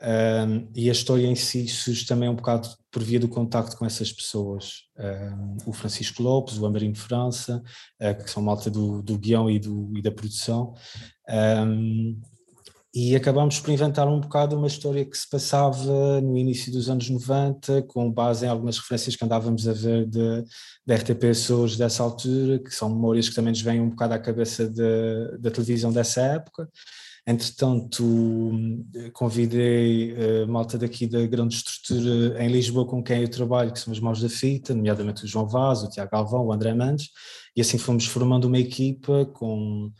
um, 0.00 0.70
e 0.76 0.88
a 0.88 0.92
história 0.92 1.26
em 1.26 1.34
si 1.34 1.66
surge 1.66 2.06
também 2.06 2.28
um 2.28 2.34
bocado 2.36 2.68
por 2.90 3.02
via 3.02 3.18
do 3.18 3.28
contacto 3.28 3.76
com 3.76 3.84
essas 3.84 4.12
pessoas. 4.12 4.84
Um, 4.96 5.56
o 5.66 5.72
Francisco 5.72 6.22
Lopes, 6.22 6.58
o 6.58 6.66
Amarino 6.66 6.94
França, 6.94 7.62
uh, 8.00 8.22
que 8.22 8.30
são 8.30 8.42
malta 8.42 8.70
do, 8.70 9.02
do 9.02 9.18
guião 9.18 9.50
e, 9.50 9.58
do, 9.58 9.90
e 9.96 10.02
da 10.02 10.12
produção. 10.12 10.74
Um, 11.28 12.20
e 12.94 13.14
acabámos 13.14 13.60
por 13.60 13.70
inventar 13.70 14.08
um 14.08 14.18
bocado 14.18 14.56
uma 14.56 14.66
história 14.66 15.04
que 15.04 15.16
se 15.16 15.28
passava 15.28 16.20
no 16.20 16.36
início 16.38 16.72
dos 16.72 16.88
anos 16.88 17.10
90, 17.10 17.82
com 17.82 18.10
base 18.10 18.46
em 18.46 18.48
algumas 18.48 18.78
referências 18.78 19.14
que 19.14 19.24
andávamos 19.24 19.68
a 19.68 19.72
ver 19.72 20.06
da 20.06 20.94
RTP 20.94 21.24
Açores 21.30 21.76
dessa 21.76 22.02
altura, 22.02 22.58
que 22.58 22.70
são 22.70 22.88
memórias 22.88 23.28
que 23.28 23.34
também 23.34 23.52
nos 23.52 23.60
vêm 23.60 23.80
um 23.80 23.90
bocado 23.90 24.14
à 24.14 24.18
cabeça 24.18 24.66
de, 24.68 25.38
da 25.38 25.50
televisão 25.50 25.92
dessa 25.92 26.22
época. 26.22 26.68
Entretanto, 27.30 28.02
convidei 29.12 30.14
a 30.42 30.46
malta 30.46 30.78
daqui 30.78 31.06
da 31.06 31.26
grande 31.26 31.56
estrutura 31.56 32.42
em 32.42 32.48
Lisboa 32.48 32.86
com 32.86 33.02
quem 33.02 33.20
eu 33.20 33.30
trabalho, 33.30 33.70
que 33.70 33.78
são 33.78 33.92
os 33.92 34.00
Maus 34.00 34.22
da 34.22 34.30
Fita, 34.30 34.74
nomeadamente 34.74 35.24
o 35.24 35.28
João 35.28 35.46
Vaz, 35.46 35.82
o 35.82 35.90
Tiago 35.90 36.10
Galvão, 36.10 36.46
o 36.46 36.52
André 36.54 36.72
Mendes, 36.72 37.10
e 37.54 37.60
assim 37.60 37.76
fomos 37.76 38.06
formando 38.06 38.46
uma 38.46 38.58
equipa 38.58 39.26
com 39.26 39.92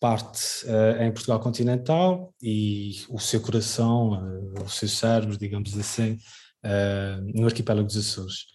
parte 0.00 0.64
uh, 0.64 1.02
em 1.02 1.12
Portugal 1.12 1.38
continental 1.40 2.32
e 2.42 3.04
o 3.10 3.18
seu 3.18 3.42
coração, 3.42 4.12
uh, 4.12 4.64
o 4.64 4.68
seu 4.70 4.88
cérebro, 4.88 5.36
digamos 5.36 5.76
assim, 5.76 6.16
no 7.34 7.44
arquipélago 7.44 7.88
dos 7.88 7.98
Açores. 7.98 8.46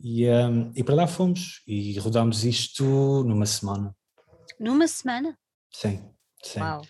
E, 0.00 0.26
um, 0.26 0.72
e 0.74 0.82
para 0.82 0.94
lá 0.94 1.06
fomos 1.06 1.62
e 1.66 1.98
rodámos 1.98 2.42
isto 2.42 2.84
numa 3.24 3.44
semana. 3.44 3.94
Numa 4.58 4.88
semana? 4.88 5.36
Sim, 5.70 6.02
sim. 6.42 6.60
Uau. 6.60 6.82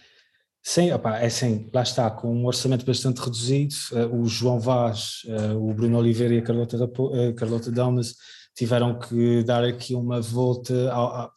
Sim, 0.68 0.90
opa, 0.90 1.16
é 1.18 1.26
assim, 1.26 1.70
lá 1.72 1.82
está, 1.82 2.10
com 2.10 2.34
um 2.34 2.44
orçamento 2.44 2.84
bastante 2.84 3.20
reduzido, 3.20 3.72
uh, 3.92 4.20
o 4.20 4.26
João 4.26 4.58
Vaz, 4.58 5.22
uh, 5.26 5.56
o 5.56 5.72
Bruno 5.72 5.96
Oliveira 5.96 6.34
e 6.34 6.38
a 6.38 6.42
Carlota, 6.42 6.76
uh, 6.84 7.34
Carlota 7.36 7.70
Damas 7.70 8.16
tiveram 8.52 8.98
que 8.98 9.44
dar 9.44 9.62
aqui 9.62 9.94
uma 9.94 10.20
volta 10.20 10.92
ao, 10.92 11.30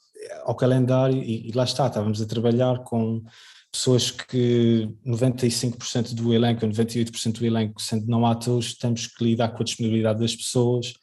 ao 0.46 0.56
calendário 0.56 1.22
e, 1.22 1.48
e, 1.48 1.52
lá 1.52 1.64
está, 1.64 1.86
estávamos 1.86 2.20
a 2.24 2.26
trabalhar 2.26 2.80
com 2.80 3.24
pessoas 3.72 4.10
que 4.10 4.90
95% 5.06 6.16
do 6.16 6.34
elenco, 6.34 6.66
98% 6.66 7.38
do 7.38 7.46
elenco, 7.46 7.80
sendo 7.80 8.08
não 8.08 8.26
atores, 8.26 8.76
temos 8.76 9.06
que 9.06 9.24
lidar 9.24 9.50
com 9.50 9.62
a 9.62 9.64
disponibilidade 9.64 10.22
das 10.22 10.36
pessoas 10.36 10.94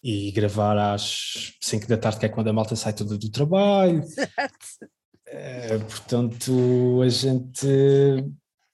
e 0.00 0.30
gravar 0.30 0.78
às 0.94 1.52
5 1.60 1.88
da 1.88 1.98
tarde, 1.98 2.20
que 2.20 2.26
é 2.26 2.28
quando 2.28 2.46
a 2.46 2.52
malta 2.52 2.76
sai 2.76 2.92
toda 2.92 3.18
do 3.18 3.28
trabalho. 3.28 4.04
É, 5.34 5.78
portanto, 5.78 7.00
a 7.02 7.08
gente 7.08 7.66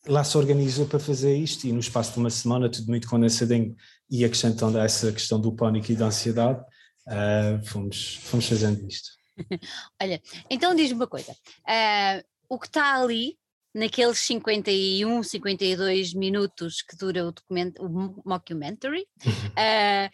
lá 0.08 0.24
se 0.24 0.36
organizou 0.36 0.86
para 0.86 0.98
fazer 0.98 1.36
isto 1.36 1.68
e 1.68 1.72
no 1.72 1.78
espaço 1.78 2.14
de 2.14 2.18
uma 2.18 2.30
semana, 2.30 2.68
tudo 2.68 2.88
muito 2.88 3.08
condensadinho 3.08 3.76
e 4.10 4.24
acrescentando 4.24 4.76
essa 4.78 5.12
questão 5.12 5.40
do 5.40 5.54
pânico 5.54 5.92
e 5.92 5.94
da 5.94 6.06
ansiedade, 6.06 6.60
uh, 7.06 7.64
fomos, 7.64 8.16
fomos 8.24 8.48
fazendo 8.48 8.84
isto. 8.88 9.08
Olha, 10.02 10.20
então 10.50 10.74
diz-me 10.74 10.96
uma 10.96 11.06
coisa, 11.06 11.30
uh, 11.30 12.24
o 12.48 12.58
que 12.58 12.66
está 12.66 13.00
ali 13.00 13.38
naqueles 13.72 14.18
51, 14.18 15.22
52 15.22 16.12
minutos 16.14 16.82
que 16.82 16.96
dura 16.96 17.24
o 17.24 17.30
documento, 17.30 17.80
o 17.80 17.88
mockumentary, 18.28 19.06
uh, 19.24 20.10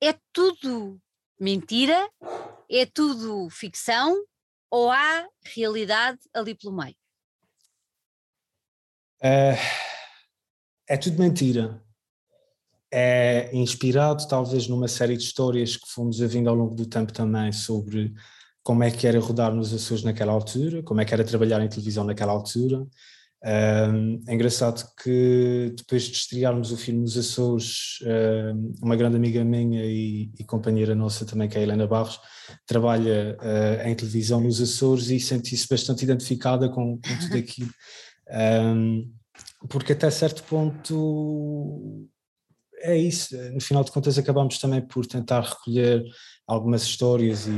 é 0.00 0.14
tudo 0.32 1.00
mentira? 1.40 2.08
É 2.70 2.86
tudo 2.86 3.50
ficção? 3.50 4.16
Ou 4.72 4.90
há 4.90 5.28
realidade 5.54 6.18
ali 6.32 6.54
pelo 6.54 6.74
meio? 6.74 6.96
É, 9.22 9.54
é 10.88 10.96
tudo 10.96 11.18
mentira. 11.18 11.84
É 12.90 13.54
inspirado 13.54 14.26
talvez 14.26 14.66
numa 14.68 14.88
série 14.88 15.14
de 15.14 15.24
histórias 15.24 15.76
que 15.76 15.86
fomos 15.90 16.20
ouvindo 16.20 16.48
ao 16.48 16.56
longo 16.56 16.74
do 16.74 16.86
tempo 16.86 17.12
também 17.12 17.52
sobre 17.52 18.14
como 18.62 18.82
é 18.82 18.90
que 18.90 19.06
era 19.06 19.20
rodar 19.20 19.52
nos 19.54 19.74
Açores 19.74 20.04
naquela 20.04 20.32
altura, 20.32 20.82
como 20.82 21.02
é 21.02 21.04
que 21.04 21.12
era 21.12 21.24
trabalhar 21.24 21.60
em 21.60 21.68
televisão 21.68 22.04
naquela 22.04 22.32
altura, 22.32 22.86
um, 23.44 24.22
é 24.28 24.34
engraçado 24.34 24.88
que 25.02 25.74
depois 25.76 26.04
de 26.04 26.12
estrearmos 26.12 26.70
o 26.70 26.76
filme 26.76 27.00
nos 27.00 27.18
Açores, 27.18 27.98
um, 28.54 28.72
uma 28.80 28.94
grande 28.94 29.16
amiga 29.16 29.44
minha 29.44 29.84
e, 29.84 30.30
e, 30.38 30.44
companheira 30.44 30.94
nossa 30.94 31.26
também, 31.26 31.48
que 31.48 31.56
é 31.56 31.60
a 31.60 31.62
Helena 31.64 31.86
Barros, 31.86 32.20
trabalha 32.64 33.36
uh, 33.40 33.88
em 33.88 33.94
televisão 33.96 34.40
nos 34.40 34.60
Açores 34.60 35.10
e 35.10 35.18
senti-se 35.18 35.66
bastante 35.68 36.04
identificada 36.04 36.68
com, 36.68 36.98
com 36.98 37.18
tudo 37.20 37.36
aquilo. 37.36 37.70
Um, 38.34 39.12
porque 39.68 39.92
até 39.92 40.10
certo 40.10 40.42
ponto 40.44 42.08
é 42.78 42.96
isso, 42.96 43.36
no 43.52 43.60
final 43.60 43.84
de 43.84 43.90
contas 43.90 44.16
acabamos 44.16 44.58
também 44.58 44.80
por 44.80 45.04
tentar 45.04 45.42
recolher 45.42 46.02
algumas 46.46 46.82
histórias 46.82 47.46
e 47.46 47.50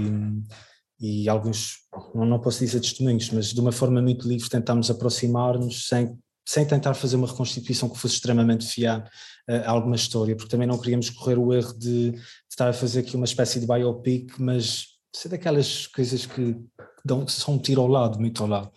e 1.00 1.28
alguns, 1.28 1.78
não 2.14 2.40
posso 2.40 2.60
dizer 2.60 2.80
testemunhos, 2.80 3.30
mas 3.30 3.52
de 3.52 3.60
uma 3.60 3.72
forma 3.72 4.00
muito 4.00 4.28
livre 4.28 4.48
tentámos 4.48 4.90
aproximar-nos 4.90 5.88
sem, 5.88 6.16
sem 6.46 6.66
tentar 6.66 6.94
fazer 6.94 7.16
uma 7.16 7.26
reconstituição 7.26 7.88
que 7.88 7.98
fosse 7.98 8.14
extremamente 8.14 8.66
fiar 8.66 9.10
eh, 9.48 9.58
a 9.58 9.70
alguma 9.70 9.96
história, 9.96 10.36
porque 10.36 10.50
também 10.50 10.68
não 10.68 10.78
queríamos 10.78 11.10
correr 11.10 11.38
o 11.38 11.52
erro 11.52 11.72
de, 11.74 12.12
de 12.12 12.20
estar 12.50 12.68
a 12.68 12.72
fazer 12.72 13.00
aqui 13.00 13.16
uma 13.16 13.24
espécie 13.24 13.60
de 13.60 13.66
biopic, 13.66 14.32
mas 14.38 14.86
ser 15.14 15.28
daquelas 15.28 15.86
coisas 15.86 16.26
que 16.26 16.56
dão, 17.04 17.26
são 17.28 17.54
um 17.54 17.58
tiro 17.58 17.80
ao 17.80 17.88
lado, 17.88 18.18
muito 18.18 18.42
ao 18.42 18.48
lado. 18.48 18.70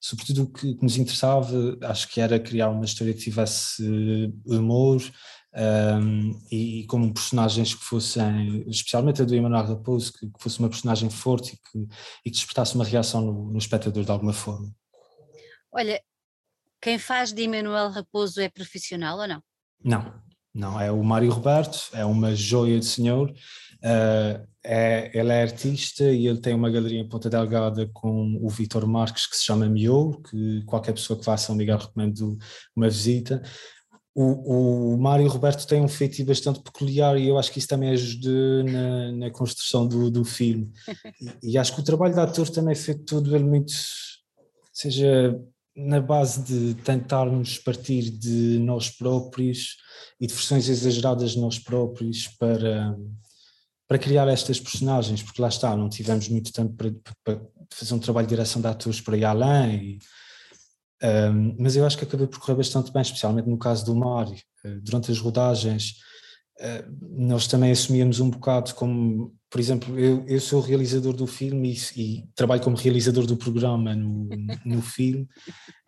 Sobretudo 0.00 0.42
o 0.42 0.52
que 0.52 0.76
nos 0.82 0.96
interessava, 0.96 1.78
acho 1.82 2.08
que 2.08 2.20
era 2.20 2.38
criar 2.38 2.68
uma 2.68 2.84
história 2.84 3.14
que 3.14 3.20
tivesse 3.20 3.82
humor, 4.44 5.02
um, 5.56 6.40
e, 6.50 6.84
como 6.86 7.12
personagens 7.14 7.74
que 7.74 7.84
fossem, 7.84 8.64
especialmente 8.68 9.22
a 9.22 9.24
do 9.24 9.34
Emanuel 9.34 9.64
Raposo, 9.64 10.12
que, 10.12 10.26
que, 10.26 10.42
fosse 10.42 10.58
uma 10.58 10.68
personagem 10.68 11.08
forte 11.08 11.54
e 11.54 11.56
que, 11.56 11.94
e 12.26 12.30
que 12.30 12.36
despertasse 12.36 12.74
uma 12.74 12.84
reação 12.84 13.20
no, 13.20 13.52
no 13.52 13.58
espectador 13.58 14.04
de 14.04 14.10
alguma 14.10 14.32
forma. 14.32 14.74
Olha, 15.72 16.00
quem 16.80 16.98
faz 16.98 17.32
de 17.32 17.42
Emanuel 17.42 17.90
Raposo 17.90 18.40
é 18.40 18.48
profissional 18.48 19.18
ou 19.18 19.28
não? 19.28 19.42
Não, 19.82 20.22
não, 20.52 20.80
é 20.80 20.90
o 20.90 21.02
Mário 21.02 21.30
Roberto, 21.30 21.88
é 21.92 22.04
uma 22.04 22.34
joia 22.34 22.78
de 22.78 22.86
senhor, 22.86 23.30
uh, 23.30 24.54
é, 24.66 25.10
ele 25.12 25.30
é 25.30 25.42
artista 25.42 26.04
e 26.04 26.26
ele 26.26 26.40
tem 26.40 26.54
uma 26.54 26.70
galeria 26.70 26.98
em 26.98 27.08
Ponta 27.08 27.28
Delgada 27.28 27.88
com 27.92 28.38
o 28.40 28.48
Vitor 28.48 28.86
Marques 28.86 29.26
que 29.26 29.36
se 29.36 29.44
chama 29.44 29.68
Miou, 29.68 30.22
que 30.22 30.62
qualquer 30.64 30.94
pessoa 30.94 31.18
que 31.18 31.24
vá 31.24 31.34
a 31.34 31.36
São 31.36 31.54
Miguel 31.54 31.76
recomendo 31.76 32.38
uma 32.74 32.88
visita 32.88 33.42
o, 34.14 34.94
o 34.94 34.96
Mário 34.96 35.26
Roberto 35.26 35.66
tem 35.66 35.82
um 35.82 35.88
feito 35.88 36.24
bastante 36.24 36.60
peculiar 36.62 37.18
e 37.18 37.26
eu 37.26 37.36
acho 37.36 37.50
que 37.50 37.58
isso 37.58 37.66
também 37.66 37.90
ajuda 37.90 38.62
na, 38.62 39.12
na 39.12 39.30
construção 39.30 39.86
do, 39.88 40.08
do 40.10 40.24
filme. 40.24 40.70
E, 41.42 41.52
e, 41.52 41.58
acho 41.58 41.74
que 41.74 41.80
o 41.80 41.84
trabalho 41.84 42.14
de 42.14 42.20
ator 42.20 42.48
também 42.48 42.72
é 42.72 42.76
feito 42.76 43.04
todo 43.04 43.34
ele 43.34 43.44
muito, 43.44 43.72
seja 44.72 45.36
na 45.76 46.00
base 46.00 46.42
de 46.44 46.74
tentarmos 46.82 47.58
partir 47.58 48.08
de 48.10 48.58
nós 48.60 48.88
próprios 48.88 49.76
e 50.20 50.26
de 50.28 50.32
versões 50.32 50.68
exageradas 50.68 51.32
de 51.32 51.40
nós 51.40 51.58
próprios 51.58 52.28
para, 52.38 52.96
para 53.88 53.98
criar 53.98 54.28
estas 54.28 54.60
personagens, 54.60 55.22
porque 55.22 55.42
lá 55.42 55.48
está, 55.48 55.76
não 55.76 55.88
tivemos 55.88 56.28
muito 56.28 56.52
tempo 56.52 56.72
para, 56.74 56.92
para 57.24 57.40
fazer 57.70 57.94
um 57.94 57.98
trabalho 57.98 58.28
de 58.28 58.34
direção 58.34 58.62
de 58.62 58.68
atores 58.68 59.00
para 59.00 59.16
ir 59.16 59.24
além 59.24 59.74
e, 59.74 59.98
um, 61.02 61.56
mas 61.58 61.76
eu 61.76 61.84
acho 61.84 61.98
que 61.98 62.04
acabei 62.04 62.26
por 62.26 62.38
correr 62.38 62.54
bastante 62.54 62.92
bem, 62.92 63.02
especialmente 63.02 63.48
no 63.48 63.58
caso 63.58 63.84
do 63.84 63.94
Mário. 63.94 64.36
Uh, 64.64 64.80
durante 64.82 65.10
as 65.10 65.18
rodagens, 65.18 65.96
uh, 66.60 67.26
nós 67.26 67.46
também 67.46 67.72
assumíamos 67.72 68.20
um 68.20 68.30
bocado 68.30 68.74
como, 68.74 69.34
por 69.50 69.60
exemplo, 69.60 69.98
eu, 69.98 70.24
eu 70.26 70.40
sou 70.40 70.60
o 70.60 70.62
realizador 70.62 71.12
do 71.14 71.26
filme 71.26 71.76
e, 71.96 72.00
e 72.00 72.24
trabalho 72.34 72.62
como 72.62 72.76
realizador 72.76 73.26
do 73.26 73.36
programa 73.36 73.94
no, 73.94 74.28
no 74.64 74.80
filme, 74.80 75.28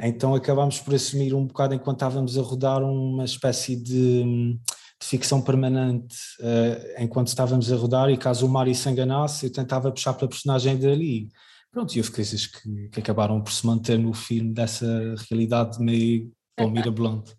então 0.01 0.35
acabámos 0.35 0.81
por 0.81 0.95
assumir 0.95 1.33
um 1.35 1.47
bocado 1.47 1.75
enquanto 1.75 1.99
estávamos 1.99 2.37
a 2.37 2.43
rodar 2.43 2.83
uma 2.83 3.25
espécie 3.25 3.77
de, 3.77 4.25
de 4.25 5.07
ficção 5.07 5.41
permanente 5.41 6.17
uh, 6.41 7.03
enquanto 7.03 7.29
estávamos 7.29 7.73
a 7.73 7.77
rodar. 7.77 8.11
E 8.11 8.17
caso 8.19 8.45
o 8.45 8.49
Mário 8.49 8.75
se 8.75 8.89
enganasse 8.91 9.47
eu 9.47 9.53
tentava 9.53 9.93
puxar 9.93 10.13
para 10.15 10.27
a 10.27 10.29
personagem 10.29 10.77
dele 10.77 11.31
Pronto, 11.77 11.95
e 11.95 11.99
houve 11.99 12.11
coisas 12.11 12.47
que, 12.47 12.89
que 12.89 13.01
acabaram 13.01 13.39
por 13.39 13.53
se 13.53 13.67
manter 13.67 13.99
no 13.99 14.15
filme 14.15 14.55
dessa 14.55 14.87
realidade 15.29 15.79
meio 15.79 16.33
mirabolante. 16.73 17.37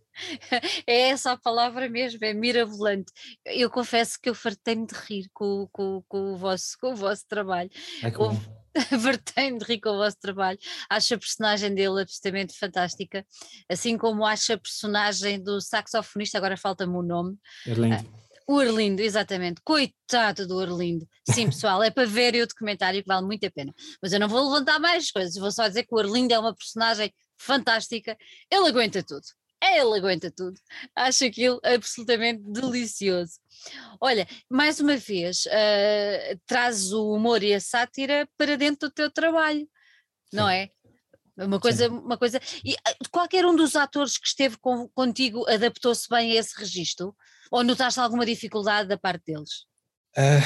É 0.85 1.09
essa 1.09 1.31
a 1.31 1.37
palavra 1.37 1.89
mesmo, 1.89 2.23
é 2.23 2.35
mirabolante. 2.35 3.11
Eu 3.43 3.67
confesso 3.71 4.19
que 4.21 4.29
eu 4.29 4.35
fartei-me 4.35 4.85
de 4.85 4.93
rir 4.93 5.27
com, 5.33 5.67
com, 5.71 6.03
com, 6.07 6.33
o 6.33 6.37
vosso, 6.37 6.77
com 6.79 6.91
o 6.91 6.95
vosso 6.95 7.25
trabalho. 7.27 7.71
É 8.03 8.11
como... 8.11 8.39
Fartei-me 9.01 9.57
de 9.57 9.65
rir 9.65 9.79
com 9.79 9.89
o 9.89 9.97
vosso 9.97 10.19
trabalho. 10.19 10.59
Acho 10.87 11.15
a 11.15 11.17
personagem 11.17 11.73
dele 11.73 11.99
absolutamente 11.99 12.55
fantástica, 12.55 13.25
assim 13.67 13.97
como 13.97 14.23
acho 14.23 14.53
a 14.53 14.57
personagem 14.59 15.41
do 15.41 15.59
saxofonista, 15.59 16.37
agora 16.37 16.55
falta-me 16.55 16.95
o 16.95 17.01
nome. 17.01 17.35
É 17.65 17.73
lindo. 17.73 18.26
O 18.47 18.59
Arlindo, 18.59 19.01
exatamente. 19.01 19.61
Coitado 19.61 20.47
do 20.47 20.59
Arlindo. 20.59 21.05
Sim, 21.29 21.47
pessoal, 21.47 21.83
é 21.83 21.91
para 21.91 22.07
verem 22.07 22.41
o 22.41 22.47
documentário 22.47 23.01
que 23.01 23.07
vale 23.07 23.25
muito 23.25 23.45
a 23.45 23.51
pena. 23.51 23.73
Mas 24.01 24.13
eu 24.13 24.19
não 24.19 24.29
vou 24.29 24.41
levantar 24.49 24.79
mais 24.79 25.11
coisas, 25.11 25.35
vou 25.35 25.51
só 25.51 25.67
dizer 25.67 25.83
que 25.83 25.93
o 25.93 25.99
Arlindo 25.99 26.33
é 26.33 26.39
uma 26.39 26.55
personagem 26.55 27.13
fantástica. 27.37 28.17
Ele 28.49 28.69
aguenta 28.69 29.03
tudo. 29.03 29.25
Ele 29.61 29.97
aguenta 29.97 30.31
tudo. 30.31 30.57
Acho 30.95 31.25
aquilo 31.25 31.59
absolutamente 31.63 32.41
delicioso. 32.43 33.33
Olha, 33.99 34.25
mais 34.49 34.79
uma 34.79 34.95
vez, 34.95 35.45
uh, 35.45 36.39
traz 36.45 36.93
o 36.93 37.13
humor 37.13 37.43
e 37.43 37.53
a 37.53 37.59
sátira 37.59 38.29
para 38.37 38.55
dentro 38.55 38.87
do 38.87 38.93
teu 38.93 39.11
trabalho, 39.11 39.67
não 40.31 40.47
é? 40.47 40.69
Uma 41.37 41.59
coisa, 41.59 41.89
uma 41.89 42.17
coisa. 42.17 42.39
E 42.63 42.75
ah, 42.85 42.95
qualquer 43.11 43.45
um 43.45 43.55
dos 43.55 43.75
atores 43.75 44.17
que 44.17 44.27
esteve 44.27 44.57
com, 44.57 44.87
contigo 44.89 45.47
adaptou-se 45.47 46.07
bem 46.09 46.31
a 46.31 46.35
esse 46.35 46.57
registro? 46.59 47.15
Ou 47.51 47.63
notaste 47.63 47.99
alguma 47.99 48.25
dificuldade 48.25 48.89
da 48.89 48.97
parte 48.97 49.23
deles? 49.27 49.65
Uh, 50.17 50.41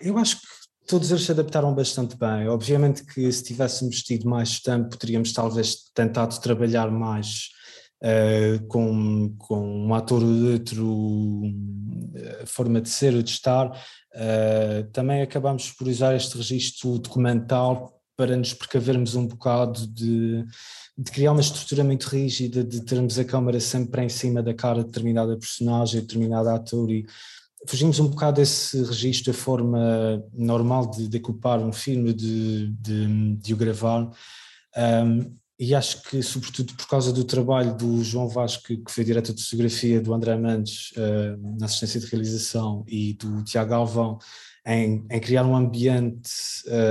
eu 0.00 0.18
acho 0.18 0.36
que 0.36 0.46
todos 0.86 1.10
eles 1.10 1.24
se 1.24 1.32
adaptaram 1.32 1.74
bastante 1.74 2.16
bem. 2.16 2.48
Obviamente 2.48 3.04
que 3.04 3.30
se 3.30 3.42
tivéssemos 3.42 4.02
tido 4.02 4.28
mais 4.28 4.60
tempo, 4.60 4.96
teríamos 4.96 5.32
talvez 5.32 5.90
tentado 5.94 6.40
trabalhar 6.40 6.90
mais 6.90 7.48
uh, 8.02 8.66
com, 8.68 9.34
com 9.38 9.86
um 9.86 9.94
ator 9.94 10.20
de 10.20 10.52
outro 10.52 10.86
uh, 10.86 12.46
forma 12.46 12.80
de 12.80 12.88
ser 12.88 13.14
ou 13.14 13.22
de 13.22 13.30
estar. 13.30 13.70
Uh, 14.14 14.90
também 14.92 15.22
acabamos 15.22 15.70
por 15.72 15.88
usar 15.88 16.14
este 16.14 16.36
registro 16.36 16.98
documental 16.98 17.95
para 18.16 18.36
nos 18.36 18.54
precavermos 18.54 19.14
um 19.14 19.26
bocado 19.26 19.86
de, 19.86 20.44
de, 20.96 21.10
criar 21.10 21.32
uma 21.32 21.40
estrutura 21.40 21.84
muito 21.84 22.04
rígida, 22.04 22.64
de 22.64 22.80
termos 22.80 23.18
a 23.18 23.24
câmara 23.24 23.60
sempre 23.60 24.02
em 24.02 24.08
cima 24.08 24.42
da 24.42 24.54
cara 24.54 24.80
de 24.80 24.86
determinada 24.86 25.36
personagem, 25.36 26.00
de 26.00 26.06
determinado 26.06 26.48
ator 26.48 26.90
e 26.90 27.06
fugimos 27.66 27.98
um 27.98 28.08
bocado 28.08 28.36
desse 28.36 28.82
registro, 28.82 29.30
a 29.30 29.34
forma 29.34 30.24
normal 30.32 30.90
de 30.90 31.08
decupar 31.08 31.58
um 31.60 31.72
filme, 31.72 32.12
de, 32.12 32.68
de, 32.72 33.36
de 33.36 33.54
o 33.54 33.56
gravar. 33.56 34.10
Um, 34.76 35.34
e 35.58 35.74
acho 35.74 36.02
que, 36.02 36.22
sobretudo 36.22 36.74
por 36.74 36.86
causa 36.86 37.12
do 37.12 37.24
trabalho 37.24 37.74
do 37.74 38.04
João 38.04 38.28
Vasco, 38.28 38.62
que 38.62 38.82
foi 38.90 39.04
diretor 39.04 39.34
de 39.34 39.42
fotografia, 39.42 40.00
do 40.00 40.12
André 40.12 40.36
Mendes 40.36 40.92
uh, 40.92 41.58
na 41.58 41.64
assistência 41.64 41.98
de 41.98 42.06
realização 42.06 42.84
e 42.86 43.14
do 43.14 43.42
Tiago 43.42 43.72
Alvão, 43.72 44.18
em, 44.66 45.06
em, 45.10 45.20
criar 45.20 45.44
um 45.44 45.54
ambiente 45.54 46.30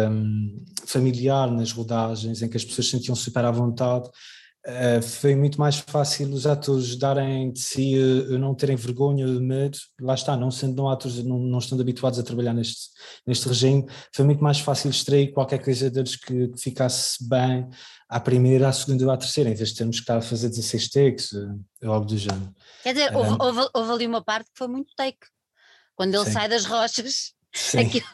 um, 0.10 0.63
familiar 0.86 1.51
nas 1.51 1.72
rodagens, 1.72 2.41
em 2.41 2.48
que 2.48 2.58
as 2.58 2.63
pessoas 2.63 2.86
se 2.88 2.91
sentiam 2.91 3.15
super 3.15 3.44
à 3.44 3.51
vontade, 3.51 4.10
Uh, 4.67 5.00
foi 5.00 5.36
muito 5.36 5.60
mais 5.60 5.75
fácil 5.75 6.34
os 6.34 6.48
atores 6.48 6.96
darem 6.96 7.51
de 7.51 7.60
si, 7.60 8.00
uh, 8.00 8.36
não 8.39 8.55
terem 8.55 8.75
vergonha, 8.75 9.27
medo, 9.27 9.77
lá 10.01 10.15
está, 10.15 10.36
não 10.36 10.50
sendo 10.50 10.75
não 10.75 10.89
atores, 10.89 11.24
não, 11.24 11.38
não 11.38 11.60
estando 11.60 11.82
habituados 11.82 12.17
a 12.17 12.24
trabalhar 12.24 12.51
neste, 12.51 12.89
neste 13.27 13.48
regime, 13.48 13.86
foi 14.12 14.25
muito 14.25 14.44
mais 14.44 14.60
fácil 14.60 14.89
extrair 14.89 15.32
qualquer 15.32 15.63
coisa 15.63 15.88
deles 15.91 16.15
que, 16.15 16.48
que 16.48 16.60
ficasse 16.60 17.24
bem 17.29 17.70
à 18.10 18.20
primeira, 18.20 18.67
à 18.67 18.74
segunda 18.74 19.05
ou 19.05 19.12
à 19.12 19.17
terceira, 19.17 19.51
em 19.51 19.53
vez 19.53 19.70
de 19.70 19.75
termos 19.75 19.98
que 19.98 20.01
estar 20.01 20.17
a 20.17 20.22
fazer 20.22 20.50
16 20.50 20.89
takes, 20.89 21.32
uh, 21.34 21.60
algo 21.84 22.08
do 22.08 22.17
género. 22.17 22.51
Quer 22.82 22.94
dizer, 22.94 23.15
houve, 23.15 23.38
houve, 23.39 23.70
houve, 23.72 23.91
ali 23.91 24.08
uma 24.08 24.24
parte 24.24 24.46
que 24.46 24.58
foi 24.58 24.67
muito 24.67 24.96
take, 24.96 25.27
quando 25.96 26.15
ele 26.15 26.25
sim. 26.25 26.32
sai 26.32 26.50
das 26.50 26.65
rochas, 26.65 27.35
aquilo 27.78 28.06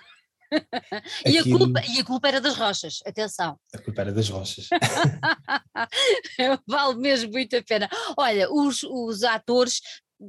e, 1.25 1.37
a 1.37 1.43
culpa, 1.43 1.81
e 1.87 1.99
a 1.99 2.03
culpa 2.03 2.27
era 2.27 2.41
das 2.41 2.57
rochas, 2.57 2.99
atenção. 3.05 3.57
A 3.73 3.77
culpa 3.77 4.01
era 4.01 4.11
das 4.11 4.29
rochas. 4.29 4.67
vale 6.67 6.95
mesmo 6.95 7.31
muito 7.31 7.55
a 7.55 7.63
pena. 7.63 7.89
Olha, 8.17 8.51
os, 8.51 8.83
os 8.83 9.23
atores 9.23 9.81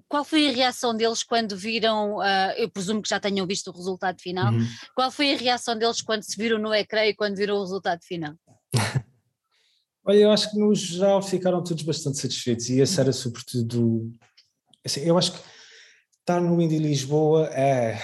qual 0.08 0.24
foi 0.24 0.48
a 0.48 0.52
reação 0.52 0.96
deles 0.96 1.22
quando 1.22 1.56
viram, 1.56 2.16
uh, 2.16 2.52
eu 2.56 2.70
presumo 2.70 3.02
que 3.02 3.10
já 3.10 3.20
tenham 3.20 3.46
visto 3.46 3.68
o 3.68 3.76
resultado 3.76 4.18
final, 4.20 4.50
uhum. 4.50 4.66
qual 4.94 5.10
foi 5.10 5.34
a 5.34 5.36
reação 5.36 5.76
deles 5.76 6.00
quando 6.00 6.22
se 6.22 6.34
viram 6.36 6.58
no 6.58 6.72
ecrã 6.72 7.04
e 7.04 7.14
quando 7.14 7.36
viram 7.36 7.56
o 7.56 7.60
resultado 7.60 8.00
final? 8.02 8.34
Olha, 10.04 10.16
eu 10.16 10.30
acho 10.30 10.50
que 10.50 10.58
no 10.58 10.74
geral 10.74 11.22
ficaram 11.22 11.62
todos 11.62 11.82
bastante 11.82 12.18
satisfeitos 12.18 12.70
e 12.70 12.80
esse 12.80 12.98
era 12.98 13.12
sobretudo, 13.12 14.10
assim, 14.84 15.00
eu 15.00 15.18
acho 15.18 15.32
que 15.32 15.40
estar 16.20 16.40
no 16.40 16.60
Indy 16.60 16.78
Lisboa 16.78 17.48
é 17.48 18.00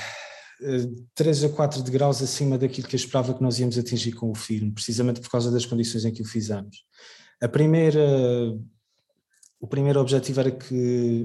3 1.14 1.44
a 1.44 1.48
4 1.48 1.82
degraus 1.82 2.22
acima 2.22 2.58
daquilo 2.58 2.88
que 2.88 2.96
eu 2.96 2.98
esperava 2.98 3.34
que 3.34 3.42
nós 3.42 3.58
íamos 3.58 3.78
atingir 3.78 4.12
com 4.12 4.30
o 4.30 4.34
filme, 4.34 4.72
precisamente 4.72 5.20
por 5.20 5.30
causa 5.30 5.50
das 5.50 5.64
condições 5.64 6.04
em 6.04 6.12
que 6.12 6.22
o 6.22 6.24
fizemos. 6.24 6.84
A 7.40 7.48
primeira, 7.48 8.00
o 9.60 9.66
primeiro 9.66 10.00
objetivo 10.00 10.40
era 10.40 10.50
que 10.50 10.74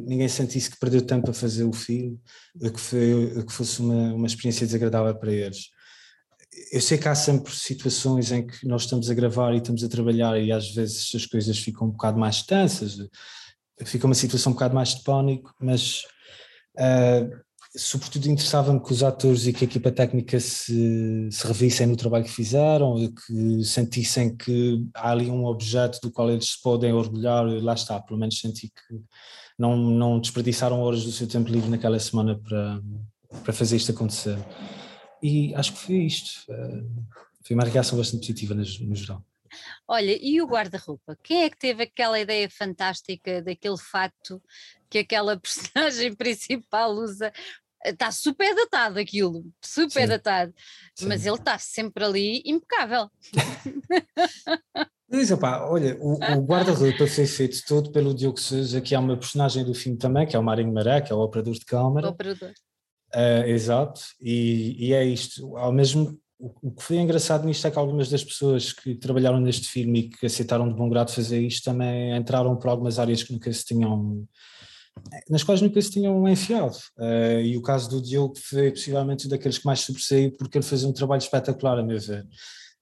ninguém 0.06 0.28
sentisse 0.28 0.70
que 0.70 0.80
perdeu 0.80 1.02
tempo 1.02 1.32
a 1.32 1.34
fazer 1.34 1.64
o 1.64 1.74
filme, 1.74 2.20
que, 2.60 2.80
foi, 2.80 3.44
que 3.46 3.52
fosse 3.52 3.80
uma, 3.80 4.14
uma 4.14 4.28
experiência 4.28 4.66
desagradável 4.66 5.16
para 5.16 5.32
eles. 5.32 5.70
Eu 6.72 6.82
sei 6.82 7.00
que 7.00 7.08
há 7.08 7.16
sempre 7.16 7.52
situações 7.52 8.32
em 8.32 8.46
que 8.46 8.68
nós 8.68 8.84
estamos 8.84 9.10
a 9.10 9.14
gravar 9.16 9.54
e 9.54 9.58
estamos 9.58 9.84
a 9.84 9.90
trabalhar 9.90 10.40
e 10.40 10.52
às 10.52 10.70
vezes 10.70 11.12
as 11.16 11.26
coisas 11.26 11.58
ficam 11.58 11.88
um 11.88 11.92
bocado 11.92 12.20
mais 12.20 12.44
tensas, 12.44 12.98
fica 13.84 14.06
uma 14.06 14.14
situação 14.14 14.52
um 14.52 14.54
bocado 14.54 14.76
mais 14.76 14.90
de 14.90 15.04
pânico, 15.04 15.54
mas 15.60 16.04
uh, 16.78 17.44
sobretudo 17.76 18.28
interessava-me 18.28 18.80
que 18.80 18.92
os 18.92 19.04
atores 19.04 19.48
e 19.48 19.54
que 19.54 19.66
a 19.66 19.68
equipa 19.68 19.92
técnica 19.92 20.40
se, 20.40 21.28
se 21.32 21.48
revissem 21.48 21.88
no 21.88 21.96
trabalho 21.96 22.24
que 22.24 22.30
fizeram 22.30 23.00
e 23.00 23.10
que 23.10 23.64
sentissem 23.64 24.36
que 24.36 24.86
há 24.94 25.12
ali 25.12 25.30
um 25.30 25.46
objeto 25.46 26.00
do 26.02 26.12
qual 26.12 26.30
eles 26.30 26.52
se 26.52 26.62
podem 26.62 26.94
orgulhar, 26.94 27.46
lá 27.46 27.74
está, 27.74 28.00
pelo 28.00 28.20
menos 28.20 28.40
senti 28.40 28.68
que 28.68 29.02
não, 29.58 29.76
não 29.76 30.20
desperdiçaram 30.20 30.82
horas 30.82 31.04
do 31.04 31.12
seu 31.12 31.28
tempo 31.28 31.50
livre 31.50 31.70
naquela 31.70 32.00
semana 32.00 32.40
para, 32.40 32.82
para 33.44 33.54
fazer 33.54 33.78
isto 33.78 33.92
acontecer. 33.92 34.38
E 35.22 35.56
acho 35.56 35.74
que 35.74 35.80
foi 35.80 35.96
isto. 35.96 36.52
Eh, 36.52 36.84
foi 37.44 37.56
uma 37.56 37.64
reação 37.64 37.98
bastante 37.98 38.22
positiva 38.22 38.54
no, 38.54 38.62
no 38.62 38.96
geral. 38.96 39.24
Olha, 39.88 40.18
e 40.20 40.42
o 40.42 40.48
guarda-roupa? 40.48 41.18
Quem 41.22 41.44
é 41.44 41.50
que 41.50 41.58
teve 41.58 41.84
aquela 41.84 42.20
ideia 42.20 42.50
fantástica 42.50 43.42
daquele 43.42 43.78
fato 43.78 44.42
que 44.90 45.00
aquela 45.00 45.38
personagem 45.40 46.14
principal 46.16 46.92
usa? 46.92 47.32
Está 47.86 48.12
super 48.12 48.56
datado 48.56 49.00
aquilo, 49.00 49.44
super 49.64 50.04
Sim. 50.04 50.08
datado, 50.08 50.54
Sim. 50.96 51.08
mas 51.08 51.26
ele 51.26 51.36
está 51.36 51.58
sempre 51.58 52.04
ali 52.04 52.42
impecável. 52.46 53.10
Opa, 55.32 55.68
olha, 55.70 55.96
o, 56.00 56.14
o 56.14 56.42
guarda-roupa 56.42 57.06
foi 57.06 57.28
feito 57.28 57.64
todo 57.68 57.92
pelo 57.92 58.16
Diogo 58.16 58.40
Souza, 58.40 58.82
que 58.82 58.96
é 58.96 59.00
uma 59.00 59.16
personagem 59.16 59.64
do 59.64 59.74
filme 59.74 59.98
também, 59.98 60.26
que 60.26 60.36
é 60.36 60.40
o 60.40 60.44
Marinho 60.44 60.74
Maré, 60.74 61.02
que 61.02 61.12
é 61.12 61.16
o 61.16 61.20
operador 61.20 61.54
de 61.54 61.66
câmara. 61.66 62.08
O 62.08 62.10
operador. 62.12 62.52
Uh, 63.14 63.46
exato, 63.46 64.02
e, 64.20 64.88
e, 64.88 64.94
é 64.94 65.06
isto. 65.06 65.56
Ao 65.56 65.72
mesmo, 65.72 66.20
o, 66.40 66.52
o, 66.64 66.72
que 66.72 66.82
foi 66.82 66.98
engraçado 66.98 67.46
nisto 67.46 67.68
é 67.68 67.70
que 67.70 67.78
algumas 67.78 68.10
das 68.10 68.24
pessoas 68.24 68.74
que 68.74 68.96
trabalharam 68.96 69.40
neste 69.40 69.68
filme 69.68 70.00
e 70.00 70.10
que 70.10 70.26
aceitaram 70.26 70.68
de 70.68 70.74
bom 70.74 70.90
grado 70.90 71.12
fazer 71.12 71.40
isto 71.40 71.64
também 71.64 72.16
entraram 72.18 72.56
por 72.56 72.70
algumas 72.70 72.98
áreas 72.98 73.22
que 73.22 73.32
nunca 73.32 73.54
se 73.54 73.66
tinham 73.66 74.28
nas 75.30 75.44
quais 75.44 75.62
nunca 75.62 75.82
se 75.82 75.92
tinham 75.92 76.28
enfiado. 76.28 76.78
Uh, 76.98 77.42
e 77.44 77.58
o 77.58 77.62
caso 77.62 77.90
do 77.90 78.02
Diogo 78.02 78.36
foi 78.38 78.72
possivelmente 78.72 79.28
um 79.28 79.30
daqueles 79.30 79.58
que 79.58 79.66
mais 79.66 79.82
sobressaiu 79.82 80.32
porque 80.38 80.58
ele 80.58 80.66
fez 80.66 80.84
um 80.84 80.94
trabalho 80.94 81.22
espetacular, 81.22 81.80
a 81.80 81.84
meu 81.84 82.00
ver. 82.00 82.26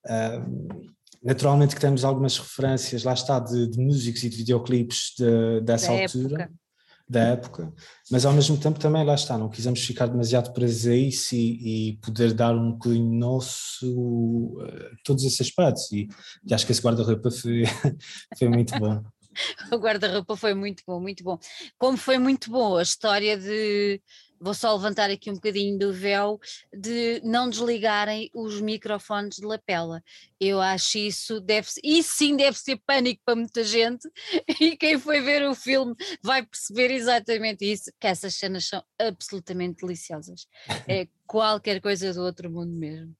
Uh, 0.05 0.91
naturalmente 1.23 1.75
que 1.75 1.81
temos 1.81 2.03
algumas 2.03 2.37
referências, 2.37 3.03
lá 3.03 3.13
está, 3.13 3.39
de, 3.39 3.67
de 3.67 3.79
músicos 3.79 4.23
e 4.23 4.29
de 4.29 4.37
videoclipes 4.37 5.13
de, 5.17 5.61
dessa 5.61 5.87
da 5.87 6.01
altura. 6.01 6.43
Época. 6.43 6.61
Da 7.09 7.19
época, 7.23 7.73
mas 8.09 8.25
ao 8.25 8.31
mesmo 8.31 8.55
tempo 8.57 8.79
também 8.79 9.03
lá 9.03 9.15
está, 9.15 9.37
não 9.37 9.49
quisemos 9.49 9.83
ficar 9.83 10.05
demasiado 10.05 10.53
presos 10.53 10.87
a 10.87 10.95
isso 10.95 11.35
e, 11.35 11.89
e 11.89 11.97
poder 11.97 12.33
dar 12.33 12.55
um 12.55 12.71
bocadinho 12.71 13.13
nosso 13.19 13.85
uh, 13.85 14.95
todos 15.03 15.25
esses 15.25 15.41
aspectos. 15.41 15.91
E, 15.91 16.07
e 16.47 16.53
acho 16.53 16.65
que 16.65 16.71
esse 16.71 16.81
guarda-roupa 16.81 17.29
foi, 17.29 17.63
foi 18.39 18.47
muito 18.47 18.79
bom. 18.79 19.03
o 19.71 19.77
guarda-roupa 19.77 20.35
foi 20.35 20.53
muito 20.53 20.83
bom, 20.85 20.99
muito 20.99 21.23
bom. 21.23 21.39
Como 21.77 21.97
foi 21.97 22.17
muito 22.17 22.49
bom 22.49 22.77
a 22.77 22.83
história 22.83 23.37
de. 23.37 24.01
Vou 24.43 24.55
só 24.55 24.73
levantar 24.73 25.11
aqui 25.11 25.29
um 25.29 25.35
bocadinho 25.35 25.77
do 25.77 25.93
véu 25.93 26.39
de 26.73 27.21
não 27.23 27.47
desligarem 27.47 28.27
os 28.33 28.59
microfones 28.59 29.35
de 29.35 29.45
lapela. 29.45 30.01
Eu 30.39 30.59
acho 30.59 30.97
isso 30.97 31.39
deve 31.39 31.67
isso 31.83 32.15
sim 32.15 32.35
deve 32.35 32.57
ser 32.57 32.81
pânico 32.83 33.21
para 33.23 33.35
muita 33.35 33.63
gente 33.63 34.09
e 34.59 34.75
quem 34.75 34.97
foi 34.97 35.21
ver 35.21 35.47
o 35.47 35.53
filme 35.53 35.93
vai 36.23 36.43
perceber 36.43 36.89
exatamente 36.89 37.71
isso, 37.71 37.91
que 37.99 38.07
essas 38.07 38.33
cenas 38.33 38.65
são 38.65 38.83
absolutamente 38.97 39.85
deliciosas. 39.85 40.47
É 40.87 41.07
qualquer 41.27 41.79
coisa 41.79 42.11
do 42.11 42.23
outro 42.23 42.49
mundo 42.49 42.73
mesmo. 42.73 43.15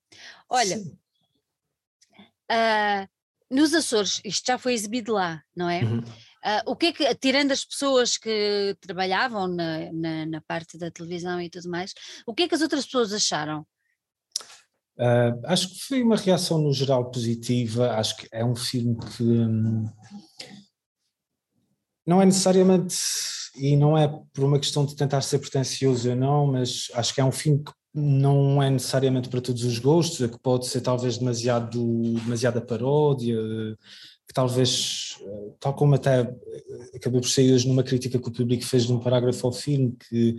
Olha, 0.50 0.82
uh, 2.52 3.08
nos 3.51 3.73
Açores, 3.73 4.21
isto 4.23 4.47
já 4.47 4.57
foi 4.57 4.73
exibido 4.73 5.13
lá, 5.13 5.43
não 5.55 5.69
é? 5.69 5.83
Uhum. 5.83 5.99
Uh, 5.99 6.71
o 6.71 6.75
que 6.75 6.87
é 6.87 6.93
que, 6.93 7.15
tirando 7.15 7.51
as 7.51 7.63
pessoas 7.63 8.17
que 8.17 8.75
trabalhavam 8.81 9.47
na, 9.47 9.91
na, 9.91 10.25
na, 10.25 10.41
parte 10.41 10.77
da 10.77 10.89
televisão 10.89 11.39
e 11.39 11.49
tudo 11.49 11.69
mais, 11.69 11.93
o 12.25 12.33
que 12.33 12.43
é 12.43 12.47
que 12.47 12.55
as 12.55 12.61
outras 12.61 12.85
pessoas 12.85 13.13
acharam? 13.13 13.65
Uh, 14.97 15.39
acho 15.45 15.69
que 15.69 15.79
foi 15.81 16.01
uma 16.01 16.15
reação 16.15 16.59
no 16.59 16.73
geral 16.73 17.11
positiva, 17.11 17.91
acho 17.91 18.17
que 18.17 18.27
é 18.31 18.43
um 18.43 18.55
filme 18.55 18.97
que 19.15 19.23
hum, 19.23 19.85
não 22.07 22.21
é 22.21 22.25
necessariamente, 22.25 22.95
e 23.55 23.75
não 23.75 23.97
é 23.97 24.07
por 24.33 24.43
uma 24.43 24.59
questão 24.59 24.85
de 24.85 24.95
tentar 24.95 25.21
ser 25.21 25.39
pretencioso 25.39 26.09
ou 26.09 26.15
não, 26.15 26.47
mas 26.47 26.87
acho 26.93 27.13
que 27.13 27.21
é 27.21 27.25
um 27.25 27.31
filme 27.31 27.63
que 27.63 27.71
não 27.93 28.62
é 28.63 28.69
necessariamente 28.69 29.30
para 29.30 29.41
todos 29.41 29.63
os 29.63 29.77
gostos, 29.80 30.21
é 30.21 30.27
que 30.27 30.39
pode 30.39 30.67
ser 30.67 30.82
talvez 30.82 31.17
demasiado, 31.17 32.01
demasiada 32.23 32.62
paródia, 32.62 33.38
que 34.27 34.34
talvez, 34.34 35.17
tal 35.60 35.73
como 35.73 35.95
até 35.95 36.34
acabou 36.95 37.19
por 37.19 37.27
sair 37.27 37.54
hoje 37.54 37.67
numa 37.67 37.84
crítica 37.84 38.17
que 38.17 38.30
o 38.30 38.32
público 38.32 38.65
fez 38.65 38.88
num 38.88 38.99
parágrafo 38.99 39.45
ao 39.45 39.51
filme, 39.51 39.93
que, 40.10 40.38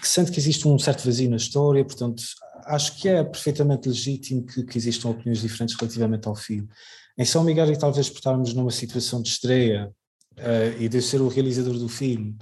que 0.00 0.08
sente 0.08 0.30
que 0.30 0.38
existe 0.38 0.68
um 0.68 0.78
certo 0.78 1.04
vazio 1.04 1.28
na 1.28 1.36
história, 1.36 1.84
portanto 1.84 2.22
acho 2.66 2.96
que 3.00 3.08
é 3.08 3.24
perfeitamente 3.24 3.88
legítimo 3.88 4.46
que, 4.46 4.62
que 4.62 4.78
existam 4.78 5.08
opiniões 5.08 5.40
diferentes 5.40 5.74
relativamente 5.74 6.28
ao 6.28 6.36
filme. 6.36 6.68
Em 7.18 7.24
São 7.24 7.42
Miguel 7.42 7.72
e 7.72 7.76
talvez 7.76 8.08
por 8.08 8.18
estarmos 8.18 8.54
numa 8.54 8.70
situação 8.70 9.20
de 9.20 9.28
estreia 9.28 9.92
uh, 10.38 10.80
e 10.80 10.88
de 10.88 10.98
eu 10.98 11.02
ser 11.02 11.20
o 11.20 11.28
realizador 11.28 11.74
do 11.74 11.88
filme, 11.88 12.36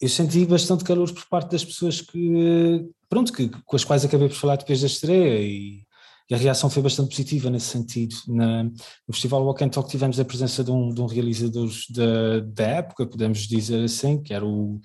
eu 0.00 0.08
senti 0.08 0.44
bastante 0.44 0.84
calor 0.84 1.12
por 1.12 1.26
parte 1.26 1.52
das 1.52 1.64
pessoas 1.64 2.00
que, 2.00 2.86
pronto, 3.08 3.32
que, 3.32 3.48
com 3.48 3.76
as 3.76 3.84
quais 3.84 4.04
acabei 4.04 4.28
por 4.28 4.36
falar 4.36 4.56
depois 4.56 4.80
da 4.80 4.86
estreia 4.86 5.40
e 5.40 5.86
e 6.28 6.34
a 6.34 6.38
reação 6.38 6.68
foi 6.68 6.82
bastante 6.82 7.10
positiva 7.10 7.48
nesse 7.48 7.66
sentido. 7.66 8.14
Na, 8.26 8.64
no 8.64 9.12
Festival 9.12 9.44
Walk 9.44 9.62
and 9.62 9.68
Talk 9.68 9.88
tivemos 9.88 10.18
a 10.18 10.24
presença 10.24 10.64
de 10.64 10.70
um, 10.70 10.92
de 10.92 11.00
um 11.00 11.06
realizador 11.06 11.70
da, 11.90 12.40
da 12.40 12.64
época, 12.64 13.06
podemos 13.06 13.46
dizer 13.46 13.84
assim, 13.84 14.20
que 14.20 14.34
era 14.34 14.44
o 14.44 14.80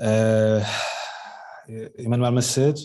uh, 0.00 0.62
Emanuel 1.98 2.32
Macedo, 2.32 2.80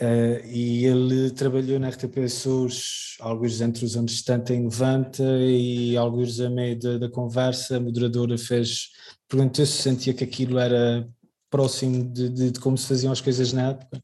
uh, 0.00 0.46
e 0.46 0.84
ele 0.84 1.30
trabalhou 1.30 1.78
na 1.78 1.88
RTP 1.88 2.18
Açores 2.24 3.16
alguns 3.20 3.60
entre 3.60 3.84
os 3.84 3.96
anos 3.96 4.18
70 4.18 4.54
e 4.54 4.60
90 4.60 5.22
e 5.22 5.96
alguns 5.96 6.40
a 6.40 6.50
meio 6.50 6.78
da, 6.78 6.98
da 6.98 7.08
conversa 7.08 7.76
a 7.76 7.80
moderadora 7.80 8.36
fez, 8.38 8.90
perguntou 9.28 9.66
se 9.66 9.82
sentia 9.82 10.14
que 10.14 10.24
aquilo 10.24 10.58
era 10.58 11.08
próximo 11.50 12.04
de, 12.12 12.28
de, 12.28 12.50
de 12.52 12.60
como 12.60 12.76
se 12.76 12.86
faziam 12.86 13.12
as 13.12 13.20
coisas 13.20 13.52
na 13.52 13.70
época 13.70 14.02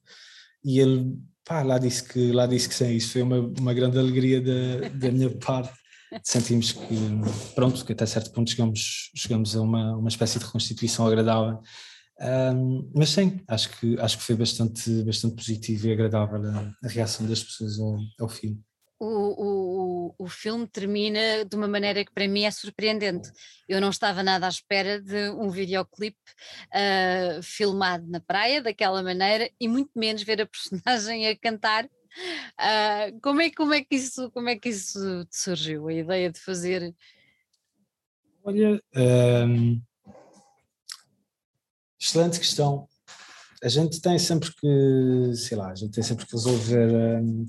e 0.65 0.81
ele 0.81 1.17
pá, 1.45 1.63
lá 1.63 1.79
disse 1.79 2.03
que 2.03 2.33
lá 2.33 2.47
disse 2.47 2.69
que 2.69 2.75
sim, 2.75 2.91
isso 2.91 3.13
foi 3.13 3.23
uma, 3.23 3.39
uma 3.61 3.75
grande 3.75 3.99
alegria 3.99 4.41
da, 4.41 4.89
da 4.89 5.13
minha 5.13 5.31
parte. 5.39 5.73
Sentimos 6.23 6.71
que, 6.73 6.97
pronto, 7.57 7.85
que 7.85 7.93
até 7.93 8.07
certo 8.07 8.31
ponto 8.31 8.49
chegamos, 8.49 9.11
chegamos 9.17 9.57
a 9.57 9.61
uma, 9.61 9.97
uma 9.97 10.09
espécie 10.09 10.39
de 10.39 10.45
reconstituição 10.45 11.07
agradável. 11.07 11.61
Um, 12.21 12.91
mas 12.95 13.11
sim, 13.11 13.41
acho 13.49 13.77
que, 13.79 13.99
acho 13.99 14.19
que 14.19 14.25
foi 14.25 14.37
bastante, 14.37 15.03
bastante 15.03 15.35
positivo 15.35 15.89
e 15.89 15.93
agradável 15.93 16.43
a, 16.49 16.73
a 16.85 16.89
reação 16.89 17.27
das 17.27 17.43
pessoas 17.43 17.79
ao, 17.81 17.99
ao 18.21 18.29
filme 18.29 18.63
o, 18.99 20.09
o, 20.09 20.15
o 20.19 20.29
filme 20.29 20.67
termina 20.67 21.45
de 21.45 21.57
uma 21.57 21.69
maneira 21.69 22.05
que 22.05 22.13
para 22.13 22.29
mim 22.29 22.45
é 22.45 22.51
surpreendente. 22.51 23.31
Eu 23.69 23.81
não 23.81 23.91
estava 23.91 24.23
nada 24.23 24.47
à 24.47 24.49
espera 24.49 25.01
de 25.01 25.31
um 25.31 25.51
videoclipe 25.51 26.19
uh, 26.69 27.43
filmado 27.43 28.07
na 28.09 28.21
praia 28.21 28.63
daquela 28.63 29.03
maneira 29.03 29.51
e 29.61 29.69
muito 29.69 29.91
menos 29.95 30.23
ver 30.23 30.41
a 30.41 30.47
personagem 30.47 31.29
a 31.29 31.37
cantar. 31.37 31.85
Uh, 31.85 33.21
como, 33.21 33.41
é, 33.41 33.51
como, 33.51 33.75
é 33.75 33.83
que 33.83 33.97
isso, 33.97 34.31
como 34.31 34.49
é 34.49 34.57
que 34.57 34.69
isso 34.69 35.25
te 35.27 35.37
surgiu, 35.37 35.89
a 35.89 35.93
ideia 35.93 36.31
de 36.31 36.41
fazer? 36.41 36.95
Olha, 38.45 38.81
um, 38.95 39.83
excelente 42.05 42.39
questão. 42.39 42.87
A 43.63 43.69
gente 43.69 44.01
tem 44.01 44.19
sempre 44.19 44.51
que, 44.55 45.33
sei 45.37 45.57
lá, 45.57 45.71
a 45.71 45.75
gente 45.75 45.93
tem 45.93 46.05
sempre 46.05 46.27
que 46.27 46.33
resolver 46.33 47.23
um, 47.23 47.47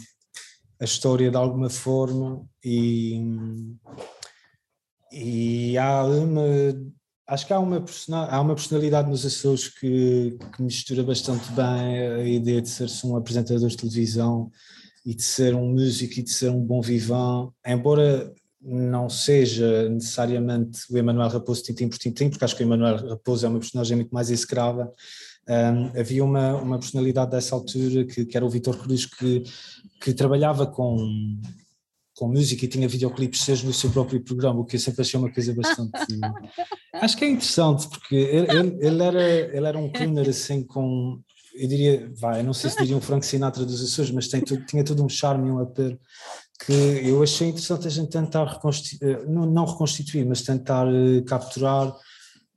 a 0.80 0.86
história 0.86 1.30
de 1.30 1.38
alguma 1.38 1.70
forma 1.70 2.46
e, 2.64 3.20
e 5.12 5.78
há 5.78 6.04
uma 6.06 6.44
acho 7.28 7.48
que 7.48 7.54
há 7.54 7.60
uma, 7.60 7.84
há 8.30 8.42
uma 8.42 8.56
personalidade 8.56 9.10
nos 9.10 9.26
Açores 9.26 9.68
que, 9.68 10.38
que 10.56 10.62
mistura 10.62 11.04
bastante 11.04 11.52
bem 11.54 11.66
a 11.66 12.24
ideia 12.24 12.62
de 12.62 12.70
ser-se 12.70 13.06
um 13.08 13.16
apresentador 13.16 13.68
de 13.68 13.78
televisão 13.78 14.52
e 15.06 15.16
de 15.16 15.24
ser 15.24 15.56
um 15.56 15.72
músico 15.72 16.20
e 16.20 16.24
de 16.24 16.30
ser 16.32 16.50
um 16.50 16.62
bom 16.62 16.82
vivant, 16.82 17.50
embora 17.66 18.32
não 18.66 19.10
seja 19.10 19.88
necessariamente 19.90 20.82
o 20.92 20.98
Emanuel 20.98 21.30
Raposo 21.30 21.64
tintim 21.64 21.88
por 21.88 22.00
tintim, 22.00 22.30
porque 22.30 22.44
acho 22.44 22.56
que 22.56 22.64
o 22.64 22.66
Emanuel 22.66 23.10
Raposo 23.10 23.46
é 23.46 23.50
uma 23.50 23.60
personagem 23.60 23.96
muito 23.96 24.12
mais 24.12 24.32
execrável, 24.32 24.92
um, 25.48 26.00
havia 26.00 26.24
uma, 26.24 26.56
uma 26.56 26.80
personalidade 26.80 27.32
dessa 27.32 27.54
altura 27.54 28.04
que, 28.06 28.26
que 28.26 28.36
era 28.36 28.46
o 28.46 28.50
Vitor 28.50 28.78
Cruz 28.78 29.06
que, 29.06 29.44
que 30.02 30.14
trabalhava 30.14 30.66
com, 30.66 30.98
com 32.16 32.28
música 32.28 32.66
e 32.66 32.68
tinha 32.68 32.88
videoclipes 32.88 33.42
seja 33.42 33.66
no 33.66 33.74
seu 33.74 33.92
próprio 33.92 34.24
programa, 34.24 34.62
o 34.62 34.66
que 34.66 34.76
eu 34.76 34.80
sempre 34.80 35.02
achei 35.02 35.20
uma 35.20 35.32
coisa 35.32 35.54
bastante. 35.54 35.92
acho 36.96 37.16
que 37.16 37.26
é 37.26 37.30
interessante, 37.30 37.88
porque 37.88 38.16
ele, 38.16 38.78
ele, 38.80 39.04
era, 39.04 39.30
ele 39.56 39.68
era 39.68 39.78
um 39.78 39.92
crooner 39.92 40.30
assim 40.30 40.64
com. 40.64 41.22
Eu 41.54 41.70
diria, 41.70 42.12
vai, 42.18 42.44
não 42.44 42.54
sei 42.54 42.70
se 42.70 42.78
diria 42.78 42.98
um 42.98 43.02
Frank 43.02 43.26
Sinatra 43.26 43.66
dos 43.66 43.82
Açores, 43.82 44.12
mas 44.12 44.28
tem 44.28 44.42
tinha 44.42 44.84
todo 44.84 45.06
um 45.06 45.08
charme 45.08 45.48
e 45.48 45.52
um 45.52 45.60
apelo 45.60 45.98
que 46.60 46.72
eu 46.72 47.22
achei 47.22 47.50
interessante 47.50 47.88
a 47.88 47.92
gente 47.92 48.10
tentar 48.10 48.46
reconstituir, 48.46 49.04
eh, 49.04 49.26
não, 49.28 49.46
não 49.46 49.66
reconstituir, 49.66 50.26
mas 50.26 50.42
tentar 50.42 50.88
eh, 50.88 51.22
capturar 51.22 51.94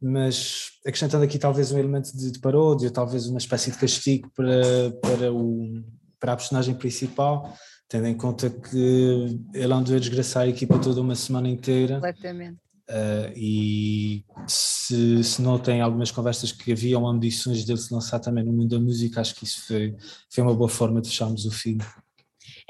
mas 0.01 0.71
acrescentando 0.87 1.25
aqui 1.25 1.39
talvez 1.39 1.73
um 1.73 1.79
elemento 1.79 2.17
de, 2.17 2.31
de 2.31 2.39
paródia, 2.39 2.91
talvez 2.91 3.27
uma 3.27 3.39
espécie 3.39 3.71
de 3.71 3.79
castigo 3.79 4.31
para, 4.35 4.93
para, 5.03 5.33
o, 5.33 5.83
para 6.21 6.33
a 6.33 6.37
personagem 6.37 6.75
principal, 6.75 7.53
tendo 7.89 8.07
em 8.07 8.15
conta 8.15 8.49
que 8.49 9.41
ele 9.53 9.73
andou 9.73 9.97
a 9.97 9.99
desgraçar 9.99 10.45
a 10.45 10.49
equipa 10.49 10.79
toda 10.79 11.01
uma 11.01 11.15
semana 11.15 11.49
inteira. 11.49 11.95
Completamente. 11.95 12.59
Uh, 12.89 13.37
e 13.37 14.25
se, 14.47 15.23
se 15.23 15.43
notem 15.43 15.83
algumas 15.83 16.11
conversas 16.11 16.53
que 16.53 16.73
haviam 16.73 17.07
ambições 17.07 17.63
dele 17.65 17.79
se 17.79 17.93
lançar 17.93 18.19
também 18.19 18.43
no 18.43 18.53
mundo 18.53 18.71
da 18.71 18.81
música, 18.81 19.21
acho 19.21 19.35
que 19.35 19.45
isso 19.45 19.67
foi, 19.67 19.95
foi 20.31 20.43
uma 20.43 20.55
boa 20.55 20.71
forma 20.71 21.01
de 21.03 21.09
fecharmos 21.09 21.45
o 21.45 21.51
filme. 21.51 21.85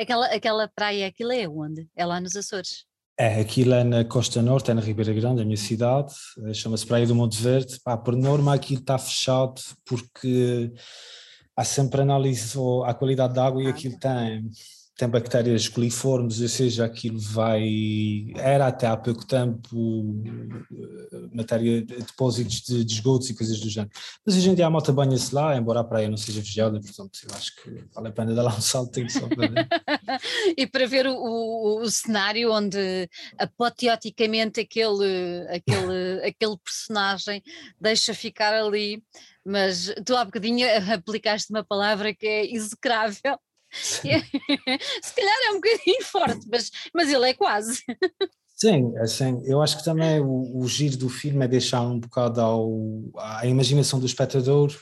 Aquela, 0.01 0.27
aquela 0.27 0.69
praia, 0.69 1.09
aquilo 1.09 1.33
é 1.33 1.49
onde? 1.49 1.89
É 1.97 2.07
lá 2.07 2.21
nos 2.21 2.37
Açores? 2.37 2.85
É, 3.19 3.41
aquilo 3.41 3.75
é 3.75 3.83
na 3.83 4.05
Costa 4.05 4.41
Norte, 4.41 4.71
é 4.71 4.75
na 4.75 4.81
Ribeira 4.81 5.13
Grande, 5.13 5.43
a 5.43 5.45
minha 5.45 5.57
cidade, 5.57 6.15
eh, 6.47 6.55
chama-se 6.55 6.87
Praia 6.87 7.05
do 7.05 7.17
Monte 7.17 7.43
Verde. 7.43 7.81
Pá, 7.83 7.97
por 7.97 8.15
norma 8.15 8.55
aquilo 8.55 8.81
está 8.81 8.97
fechado 8.97 9.61
porque 9.85 10.73
há 11.57 11.65
sempre 11.65 12.01
análise 12.01 12.57
à 12.85 12.95
qualidade 12.95 13.35
da 13.35 13.45
água 13.45 13.61
e 13.61 13.67
aquilo 13.67 13.99
tem 13.99 14.49
tem 14.99 15.09
bactérias 15.09 15.69
coliformes, 15.69 16.41
ou 16.41 16.49
seja, 16.49 16.85
aquilo 16.85 17.21
vai. 17.21 17.63
Era 18.35 18.67
até 18.67 18.89
há 18.89 18.97
pouco 18.97 19.25
tempo 19.25 20.25
eh, 20.73 21.29
matéria 21.33 21.83
de 21.83 21.99
depósitos 21.99 22.63
de, 22.63 22.85
de 22.85 22.95
esgotos 22.95 23.31
e 23.31 23.35
coisas 23.37 23.61
do 23.61 23.71
género. 23.71 23.93
Mas 24.27 24.35
hoje 24.35 24.51
em 24.51 24.57
dia 24.57 24.67
a 24.67 24.71
moto 24.71 24.93
banha-se 24.93 25.33
lá, 25.33 25.57
embora 25.57 25.81
a 25.81 25.85
praia 25.85 26.11
não 26.11 26.17
seja 26.17 26.41
vigiada, 26.41 26.81
portanto 26.81 27.21
eu 27.31 27.37
acho 27.37 27.55
que 27.55 27.85
vale 27.95 28.09
a 28.09 28.13
pena 28.13 28.35
dar 28.35 28.43
lá 28.43 28.57
um 28.57 28.61
salto 28.61 28.99
só 29.09 29.29
para 29.29 29.47
ver. 29.47 29.69
e 30.59 30.67
para 30.67 30.85
ver 30.89 31.07
o, 31.07 31.15
o, 31.15 31.81
o, 31.81 31.89
cenário 31.89 32.51
onde 32.51 33.09
apoteoticamente 33.39 34.59
aquele, 34.59 35.47
aquele, 35.49 36.27
aquele 36.27 36.59
personagem 36.59 37.41
deixa 37.81 38.13
ficar 38.13 38.53
ali. 38.53 39.01
Mas 39.47 39.95
tu 40.05 40.17
há 40.17 40.25
bocadinho 40.25 40.67
aplicaste 40.93 41.53
uma 41.53 41.63
palavra 41.63 42.13
que 42.13 42.27
é 42.27 42.53
execrável 42.53 43.39
Se 43.73 45.15
calhar 45.15 45.37
é 45.47 45.51
um 45.53 45.61
bocadinho 45.61 46.03
forte, 46.07 46.47
mas, 46.51 46.71
mas 46.95 47.13
ele 47.13 47.31
é 47.31 47.35
quase. 47.35 47.83
Sim, 48.55 48.97
assim, 48.99 49.41
eu 49.45 49.63
acho 49.63 49.79
que 49.79 49.85
também 49.85 50.21
o, 50.21 50.59
o 50.59 50.67
giro 50.67 50.97
do 50.97 51.09
filme 51.09 51.45
é 51.45 51.49
deixar 51.49 51.81
um 51.83 52.01
bocado 52.01 52.41
ao, 52.41 52.71
à 53.17 53.47
imaginação 53.47 54.01
do 54.01 54.07
espectador, 54.07 54.73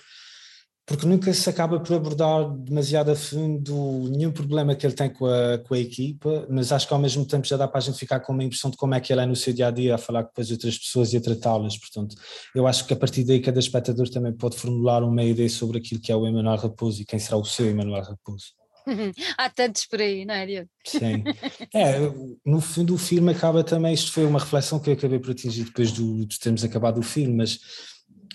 porque 0.86 1.04
nunca 1.04 1.34
se 1.34 1.50
acaba 1.50 1.80
por 1.80 1.94
abordar 1.94 2.48
demasiado 2.58 3.10
a 3.10 3.16
fundo 3.16 4.08
nenhum 4.08 4.30
problema 4.30 4.74
que 4.74 4.86
ele 4.86 4.94
tem 4.94 5.10
com 5.10 5.26
a, 5.26 5.58
com 5.58 5.74
a 5.74 5.78
equipa, 5.78 6.46
mas 6.48 6.70
acho 6.70 6.86
que 6.86 6.94
ao 6.94 7.00
mesmo 7.00 7.26
tempo 7.26 7.44
já 7.46 7.56
dá 7.56 7.66
para 7.66 7.78
a 7.78 7.80
gente 7.82 7.98
ficar 7.98 8.20
com 8.20 8.32
uma 8.32 8.44
impressão 8.44 8.70
de 8.70 8.76
como 8.76 8.94
é 8.94 9.00
que 9.00 9.12
ele 9.12 9.20
é 9.20 9.26
no 9.26 9.34
seu 9.34 9.52
dia 9.52 9.66
a 9.66 9.70
dia, 9.72 9.96
a 9.96 9.98
falar 9.98 10.24
com 10.24 10.40
as 10.40 10.50
outras 10.50 10.78
pessoas 10.78 11.12
e 11.12 11.16
a 11.16 11.20
tratá-las. 11.20 11.76
Portanto, 11.76 12.14
eu 12.54 12.68
acho 12.68 12.86
que 12.86 12.94
a 12.94 12.96
partir 12.96 13.24
daí 13.24 13.40
cada 13.40 13.58
espectador 13.58 14.08
também 14.08 14.32
pode 14.32 14.56
formular 14.56 15.02
uma 15.02 15.24
ideia 15.24 15.50
sobre 15.50 15.78
aquilo 15.78 16.00
que 16.00 16.12
é 16.12 16.16
o 16.16 16.24
Emanuel 16.24 16.56
Raposo 16.56 17.02
e 17.02 17.04
quem 17.04 17.18
será 17.18 17.36
o 17.36 17.44
seu 17.44 17.66
Emanuel 17.66 18.04
Raposo. 18.04 18.54
Há 19.36 19.50
tantos 19.50 19.86
por 19.86 20.00
aí, 20.00 20.24
não 20.24 20.34
é, 20.34 20.46
Diogo? 20.46 20.68
Sim. 20.84 21.24
É, 21.74 21.98
no 22.44 22.60
fim 22.60 22.84
do 22.84 22.96
filme 22.96 23.32
acaba 23.32 23.62
também, 23.62 23.92
isto 23.92 24.12
foi 24.12 24.24
uma 24.24 24.38
reflexão 24.38 24.78
que 24.78 24.88
eu 24.88 24.94
acabei 24.94 25.18
por 25.18 25.32
atingir 25.32 25.64
depois 25.64 25.92
do, 25.92 26.24
de 26.24 26.38
termos 26.38 26.64
acabado 26.64 26.98
o 26.98 27.02
filme, 27.02 27.34
mas 27.34 27.58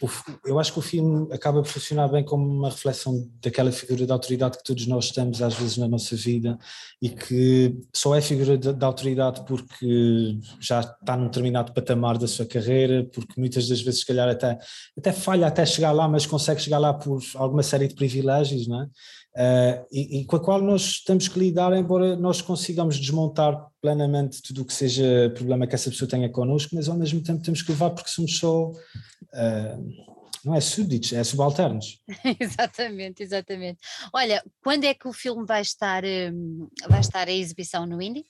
o, 0.01 0.09
eu 0.45 0.59
acho 0.59 0.73
que 0.73 0.79
o 0.79 0.81
filme 0.81 1.31
acaba 1.31 1.61
por 1.61 1.69
funcionar 1.69 2.07
bem 2.07 2.23
como 2.23 2.45
uma 2.45 2.69
reflexão 2.69 3.29
daquela 3.41 3.71
figura 3.71 4.05
de 4.05 4.11
autoridade 4.11 4.57
que 4.57 4.63
todos 4.63 4.87
nós 4.87 5.11
temos 5.11 5.41
às 5.41 5.53
vezes 5.53 5.77
na 5.77 5.87
nossa 5.87 6.15
vida 6.15 6.57
e 7.01 7.09
que 7.09 7.79
só 7.93 8.15
é 8.15 8.21
figura 8.21 8.57
de, 8.57 8.73
de 8.73 8.85
autoridade 8.85 9.45
porque 9.45 10.37
já 10.59 10.79
está 10.79 11.15
num 11.15 11.25
determinado 11.25 11.71
patamar 11.73 12.17
da 12.17 12.27
sua 12.27 12.45
carreira, 12.45 13.07
porque 13.13 13.39
muitas 13.39 13.67
das 13.67 13.81
vezes 13.81 13.99
se 14.01 14.05
calhar 14.05 14.27
até, 14.27 14.57
até 14.97 15.11
falha 15.11 15.47
até 15.47 15.65
chegar 15.65 15.91
lá, 15.91 16.07
mas 16.07 16.25
consegue 16.25 16.61
chegar 16.61 16.79
lá 16.79 16.93
por 16.93 17.21
alguma 17.35 17.61
série 17.63 17.87
de 17.87 17.93
privilégios, 17.95 18.67
não 18.67 18.81
é? 18.81 18.87
Uh, 19.33 19.87
e, 19.89 20.19
e, 20.19 20.25
com 20.25 20.35
a 20.35 20.39
qual 20.43 20.61
nós 20.61 21.01
temos 21.05 21.29
que 21.29 21.39
lidar, 21.39 21.71
embora 21.71 22.17
nós 22.17 22.41
consigamos 22.41 22.99
desmontar 22.99 23.65
plenamente 23.81 24.41
tudo 24.41 24.61
o 24.61 24.65
que 24.65 24.73
seja 24.73 25.31
problema 25.33 25.65
que 25.65 25.73
essa 25.73 25.89
pessoa 25.89 26.09
tenha 26.09 26.29
connosco, 26.29 26.75
mas 26.75 26.89
ao 26.89 26.97
mesmo 26.97 27.23
tempo 27.23 27.41
temos 27.41 27.61
que 27.61 27.71
levar 27.71 27.91
porque 27.91 28.09
somos 28.09 28.37
só, 28.37 28.69
uh, 28.69 30.11
não 30.43 30.53
é 30.53 30.59
súditos, 30.59 31.13
é 31.13 31.23
subalternos. 31.23 32.01
exatamente, 32.41 33.23
exatamente. 33.23 33.79
Olha, 34.13 34.43
quando 34.61 34.83
é 34.83 34.93
que 34.93 35.07
o 35.07 35.13
filme 35.13 35.45
vai 35.45 35.61
estar, 35.61 36.03
um, 36.03 36.67
vai 36.89 36.99
estar 36.99 37.27
a 37.27 37.31
exibição 37.31 37.85
no 37.85 38.01
Indie? 38.01 38.25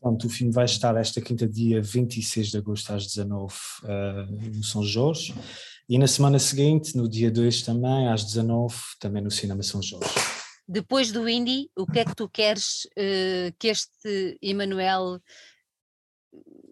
Pronto, 0.00 0.26
o 0.28 0.30
filme 0.30 0.52
vai 0.52 0.64
estar 0.64 0.96
esta 0.96 1.20
quinta, 1.20 1.46
dia 1.46 1.82
26 1.82 2.50
de 2.52 2.58
agosto 2.58 2.90
às 2.92 3.06
19 3.06 3.54
uh, 3.82 4.56
no 4.56 4.64
São 4.64 4.82
Jorge. 4.82 5.34
E 5.88 5.98
na 5.98 6.08
semana 6.08 6.38
seguinte, 6.40 6.96
no 6.96 7.08
dia 7.08 7.30
2 7.30 7.62
também, 7.62 8.08
às 8.08 8.24
19 8.24 8.74
também 8.98 9.22
no 9.22 9.30
Cinema 9.30 9.62
São 9.62 9.80
Jorge. 9.80 10.10
Depois 10.66 11.12
do 11.12 11.28
Indie, 11.28 11.70
o 11.76 11.86
que 11.86 12.00
é 12.00 12.04
que 12.04 12.14
tu 12.14 12.28
queres 12.28 12.86
uh, 12.86 13.54
que 13.56 13.68
este 13.68 14.36
Emanuel, 14.42 15.20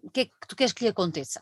o 0.03 0.09
que 0.11 0.21
é 0.21 0.25
que 0.25 0.47
tu 0.49 0.55
queres 0.55 0.73
que 0.73 0.83
lhe 0.83 0.89
aconteça? 0.89 1.41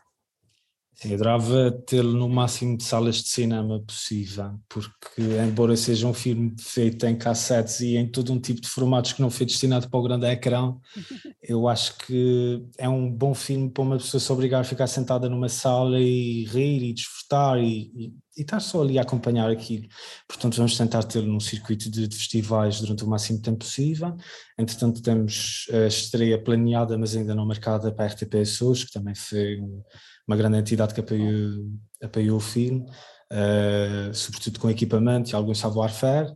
Sim, 0.94 1.14
adorava 1.14 1.72
tê-lo 1.86 2.12
no 2.12 2.28
máximo 2.28 2.76
de 2.76 2.84
salas 2.84 3.16
de 3.16 3.28
cinema 3.28 3.80
possível, 3.80 4.60
porque 4.68 5.22
embora 5.44 5.76
seja 5.76 6.06
um 6.06 6.14
filme 6.14 6.54
feito 6.58 7.04
em 7.04 7.16
cassetes 7.16 7.80
e 7.80 7.96
em 7.96 8.08
todo 8.08 8.32
um 8.32 8.38
tipo 8.38 8.60
de 8.60 8.68
formatos 8.68 9.12
que 9.12 9.20
não 9.20 9.28
foi 9.28 9.44
destinado 9.44 9.90
para 9.90 9.98
o 9.98 10.02
grande 10.04 10.26
ecrã, 10.26 10.72
eu 11.42 11.66
acho 11.66 11.98
que 11.98 12.64
é 12.78 12.88
um 12.88 13.10
bom 13.10 13.34
filme 13.34 13.68
para 13.70 13.82
uma 13.82 13.96
pessoa 13.96 14.20
se 14.20 14.32
obrigar 14.32 14.60
a 14.60 14.64
ficar 14.64 14.86
sentada 14.86 15.28
numa 15.28 15.48
sala 15.48 15.98
e 15.98 16.44
rir 16.44 16.84
e 16.84 16.92
desfrutar 16.92 17.58
e, 17.58 17.90
e, 17.96 18.14
e 18.36 18.42
estar 18.42 18.60
só 18.60 18.80
ali 18.80 18.96
a 18.96 19.02
acompanhar 19.02 19.50
aquilo. 19.50 19.88
Portanto, 20.28 20.56
vamos 20.56 20.76
tentar 20.78 21.02
tê-lo 21.02 21.26
num 21.26 21.40
circuito 21.40 21.90
de, 21.90 22.06
de, 22.06 22.16
festivais 22.16 22.80
durante 22.80 23.02
o 23.04 23.08
máximo 23.08 23.42
tempo 23.42 23.58
possível. 23.58 24.16
Entretanto, 24.56 25.02
temos 25.02 25.66
a 25.72 25.88
estreia 25.88 26.40
planeada, 26.40 26.96
mas 26.96 27.16
ainda 27.16 27.34
não 27.34 27.44
marcada 27.44 27.92
para 27.92 28.04
a 28.04 28.08
RTP 28.08 28.34
Açores, 28.36 28.84
que 28.84 28.92
também 28.92 29.14
foi 29.14 29.60
um 29.60 29.82
uma 30.26 30.36
grande 30.36 30.58
entidade 30.58 30.94
que 30.94 31.00
apoiou, 31.00 31.70
apoiou 32.02 32.36
o 32.36 32.40
filme, 32.40 32.86
uh, 33.32 34.14
sobretudo 34.14 34.58
com 34.58 34.70
equipamento 34.70 35.30
e 35.30 35.34
algum 35.34 35.54
savoir-faire. 35.54 36.30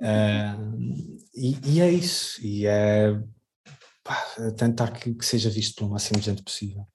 Uh, 0.00 1.16
e, 1.34 1.58
e, 1.64 1.80
é 1.80 1.90
isso, 1.90 2.44
e 2.44 2.66
é 2.66 3.18
pá, 4.02 4.16
tentar 4.56 4.90
que, 4.92 5.14
que, 5.14 5.24
seja 5.24 5.48
visto 5.50 5.76
pelo 5.76 5.90
máximo 5.90 6.18
de 6.18 6.26
gente 6.26 6.42
possível. 6.42 6.86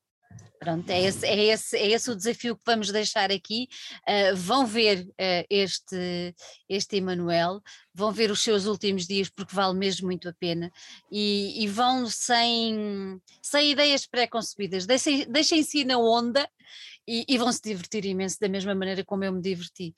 Pronto, 0.69 0.87
é 0.91 1.01
esse, 1.01 1.25
é, 1.25 1.45
esse, 1.45 1.77
é 1.77 1.87
esse 1.87 2.11
o 2.11 2.15
desafio 2.15 2.55
que 2.55 2.61
vamos 2.63 2.91
deixar 2.91 3.31
aqui. 3.31 3.67
Uh, 4.07 4.35
vão 4.35 4.67
ver 4.67 5.01
uh, 5.01 5.45
este, 5.49 6.35
este 6.69 6.97
Emanuel, 6.97 7.59
vão 7.91 8.11
ver 8.11 8.29
os 8.29 8.43
seus 8.43 8.67
últimos 8.67 9.07
dias, 9.07 9.29
porque 9.29 9.55
vale 9.55 9.75
mesmo 9.75 10.05
muito 10.05 10.29
a 10.29 10.33
pena, 10.33 10.71
e, 11.11 11.63
e 11.63 11.67
vão 11.67 12.07
sem, 12.07 13.19
sem 13.41 13.71
ideias 13.71 14.05
pré-concebidas, 14.05 14.85
deixem-se 14.85 15.25
deixem 15.25 15.85
na 15.85 15.97
onda 15.97 16.47
e, 17.07 17.25
e 17.27 17.37
vão 17.39 17.51
se 17.51 17.63
divertir 17.63 18.05
imenso, 18.05 18.39
da 18.39 18.47
mesma 18.47 18.75
maneira 18.75 19.03
como 19.03 19.23
eu 19.23 19.33
me 19.33 19.41
diverti. 19.41 19.95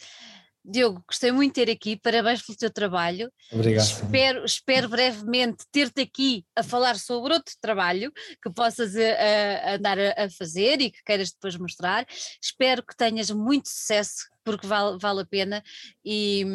Diogo, 0.64 1.04
gostei 1.08 1.32
muito 1.32 1.56
de 1.56 1.66
ter 1.66 1.72
aqui, 1.72 1.98
parabéns 1.98 2.42
pelo 2.44 2.58
teu 2.58 2.70
trabalho. 2.70 3.32
Obrigado. 3.52 3.84
Espero, 3.84 4.46
espero 4.46 4.90
brevemente 4.90 5.66
ter-te 5.72 6.02
aqui 6.02 6.46
a 6.56 6.62
falar 6.62 6.98
sobre 6.98 7.34
outro 7.34 7.56
trabalho 7.60 8.12
que 8.42 8.52
possas 8.52 8.96
a, 8.96 9.02
eh, 9.02 9.72
a 9.72 9.76
andar 9.76 9.98
a, 10.00 10.26
a, 10.26 10.30
fazer 10.30 10.80
e 10.80 10.92
que 10.92 11.04
queiras 11.04 11.32
depois 11.32 11.58
mostrar. 11.58 12.06
Espero 12.42 12.84
que 12.86 12.96
tenhas 12.96 13.32
muito 13.32 13.70
sucesso, 13.70 14.30
porque 14.44 14.68
vale, 14.68 14.98
vale 15.00 15.22
a 15.22 15.26
pena. 15.26 15.64
E, 16.06 16.46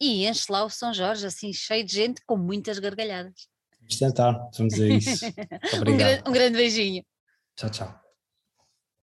e 0.00 0.26
enche 0.26 0.50
lá 0.50 0.64
o 0.64 0.70
São 0.70 0.92
Jorge, 0.92 1.24
assim, 1.24 1.52
cheio 1.52 1.84
de 1.84 1.94
gente, 1.94 2.20
com 2.26 2.36
muitas 2.36 2.78
gargalhadas. 2.80 3.48
Vamos 3.80 3.98
tentar, 3.98 4.50
vamos 4.58 4.74
a 4.74 4.86
isso. 4.86 5.24
Obrigado. 5.76 6.26
um, 6.26 6.30
um 6.30 6.32
grande 6.32 6.56
beijinho. 6.56 7.04
Tchau, 7.54 7.70
tchau. 7.70 8.07